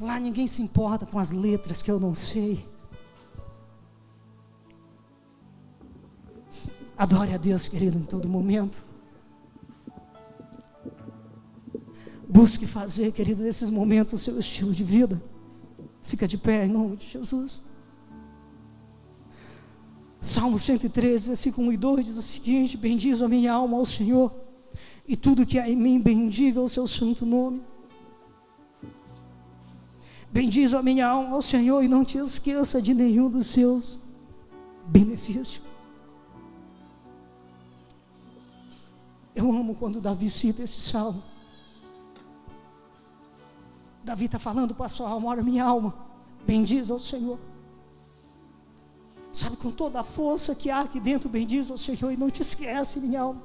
Lá 0.00 0.20
ninguém 0.20 0.46
se 0.46 0.62
importa 0.62 1.06
com 1.06 1.18
as 1.18 1.30
letras 1.30 1.82
que 1.82 1.90
eu 1.90 1.98
não 1.98 2.14
sei. 2.14 2.64
Adore 6.96 7.34
a 7.34 7.36
Deus, 7.36 7.66
querido, 7.66 7.98
em 7.98 8.02
todo 8.02 8.28
momento. 8.28 8.84
Busque 12.28 12.66
fazer, 12.66 13.12
querido, 13.12 13.42
nesses 13.42 13.68
momentos 13.68 14.12
o 14.12 14.18
seu 14.18 14.38
estilo 14.38 14.72
de 14.72 14.84
vida. 14.84 15.22
Fica 16.02 16.28
de 16.28 16.38
pé 16.38 16.66
em 16.66 16.68
nome 16.68 16.96
de 16.96 17.08
Jesus. 17.08 17.60
Salmo 20.20 20.58
113, 20.58 21.28
versículo 21.28 21.68
1 21.68 21.72
e 21.72 21.76
2 21.76 22.06
diz 22.06 22.16
o 22.16 22.22
seguinte: 22.22 22.76
Bendiz 22.76 23.20
a 23.20 23.28
minha 23.28 23.52
alma 23.52 23.76
ao 23.76 23.84
Senhor, 23.84 24.34
e 25.06 25.16
tudo 25.16 25.44
que 25.44 25.58
há 25.58 25.68
em 25.68 25.76
mim 25.76 26.00
bendiga 26.00 26.60
o 26.60 26.68
seu 26.68 26.86
santo 26.86 27.26
nome. 27.26 27.60
Bendiz 30.32 30.72
a 30.72 30.82
minha 30.82 31.06
alma 31.06 31.36
ao 31.36 31.42
Senhor 31.42 31.82
e 31.82 31.88
não 31.88 32.04
te 32.04 32.18
esqueça 32.18 32.80
de 32.80 32.94
nenhum 32.94 33.28
dos 33.28 33.48
seus 33.48 33.98
benefícios. 34.86 35.73
Eu 39.34 39.50
amo 39.50 39.74
quando 39.74 40.00
Davi 40.00 40.30
cita 40.30 40.62
esse 40.62 40.80
salmo. 40.80 41.22
Davi 44.04 44.26
está 44.26 44.38
falando 44.38 44.74
para 44.74 44.86
a 44.86 44.88
sua 44.88 45.08
alma, 45.08 45.28
olha 45.30 45.42
minha 45.42 45.64
alma, 45.64 45.94
bendiz 46.46 46.90
ao 46.90 47.00
Senhor. 47.00 47.38
Sabe, 49.32 49.56
com 49.56 49.72
toda 49.72 49.98
a 49.98 50.04
força 50.04 50.54
que 50.54 50.70
há 50.70 50.82
aqui 50.82 51.00
dentro, 51.00 51.28
bendiz 51.28 51.70
ao 51.70 51.78
Senhor 51.78 52.12
e 52.12 52.16
não 52.16 52.30
te 52.30 52.42
esquece, 52.42 53.00
minha 53.00 53.22
alma. 53.22 53.42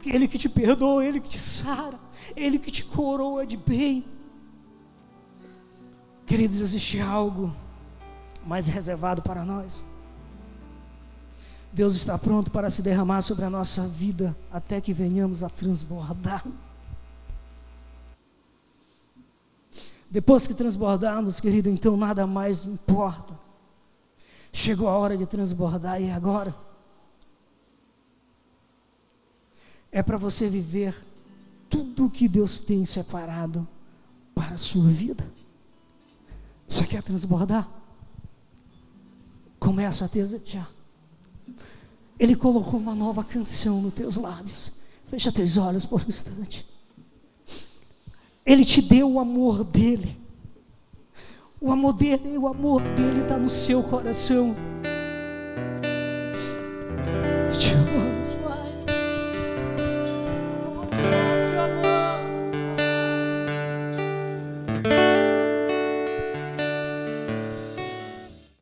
Que 0.00 0.10
Ele 0.10 0.26
que 0.26 0.38
te 0.38 0.48
perdoa, 0.48 1.04
Ele 1.04 1.20
que 1.20 1.28
te 1.28 1.38
sara, 1.38 1.98
Ele 2.34 2.58
que 2.58 2.70
te 2.70 2.84
coroa 2.84 3.46
de 3.46 3.56
bem. 3.56 4.04
Queridos, 6.24 6.60
existe 6.60 7.00
algo 7.00 7.54
mais 8.46 8.66
reservado 8.66 9.20
para 9.20 9.44
nós. 9.44 9.84
Deus 11.74 11.96
está 11.96 12.16
pronto 12.16 12.52
para 12.52 12.70
se 12.70 12.80
derramar 12.82 13.20
sobre 13.20 13.44
a 13.44 13.50
nossa 13.50 13.88
vida 13.88 14.36
até 14.52 14.80
que 14.80 14.92
venhamos 14.92 15.42
a 15.42 15.50
transbordar. 15.50 16.46
Depois 20.08 20.46
que 20.46 20.54
transbordarmos, 20.54 21.40
querido, 21.40 21.68
então 21.68 21.96
nada 21.96 22.28
mais 22.28 22.64
importa. 22.64 23.36
Chegou 24.52 24.86
a 24.86 24.96
hora 24.96 25.16
de 25.16 25.26
transbordar 25.26 26.00
e 26.00 26.12
agora? 26.12 26.54
É 29.90 30.00
para 30.00 30.16
você 30.16 30.48
viver 30.48 30.94
tudo 31.68 32.08
que 32.08 32.28
Deus 32.28 32.60
tem 32.60 32.84
separado 32.84 33.66
para 34.32 34.54
a 34.54 34.58
sua 34.58 34.86
vida. 34.86 35.28
Você 36.68 36.86
quer 36.86 37.02
transbordar? 37.02 37.68
Começa 39.58 40.04
a 40.04 40.08
desejar. 40.08 40.70
Ele 42.18 42.36
colocou 42.36 42.78
uma 42.78 42.94
nova 42.94 43.24
canção 43.24 43.82
nos 43.82 43.94
teus 43.94 44.16
lábios. 44.16 44.72
Fecha 45.08 45.32
teus 45.32 45.56
olhos 45.56 45.84
por 45.84 46.02
um 46.02 46.08
instante. 46.08 46.66
Ele 48.44 48.64
te 48.64 48.82
deu 48.82 49.10
o 49.10 49.20
amor 49.20 49.64
dele. 49.64 50.16
O 51.60 51.72
amor 51.72 51.94
dele, 51.94 52.36
o 52.36 52.46
amor 52.46 52.82
dele 52.82 53.22
está 53.22 53.38
no 53.38 53.48
seu 53.48 53.82
coração. 53.82 54.54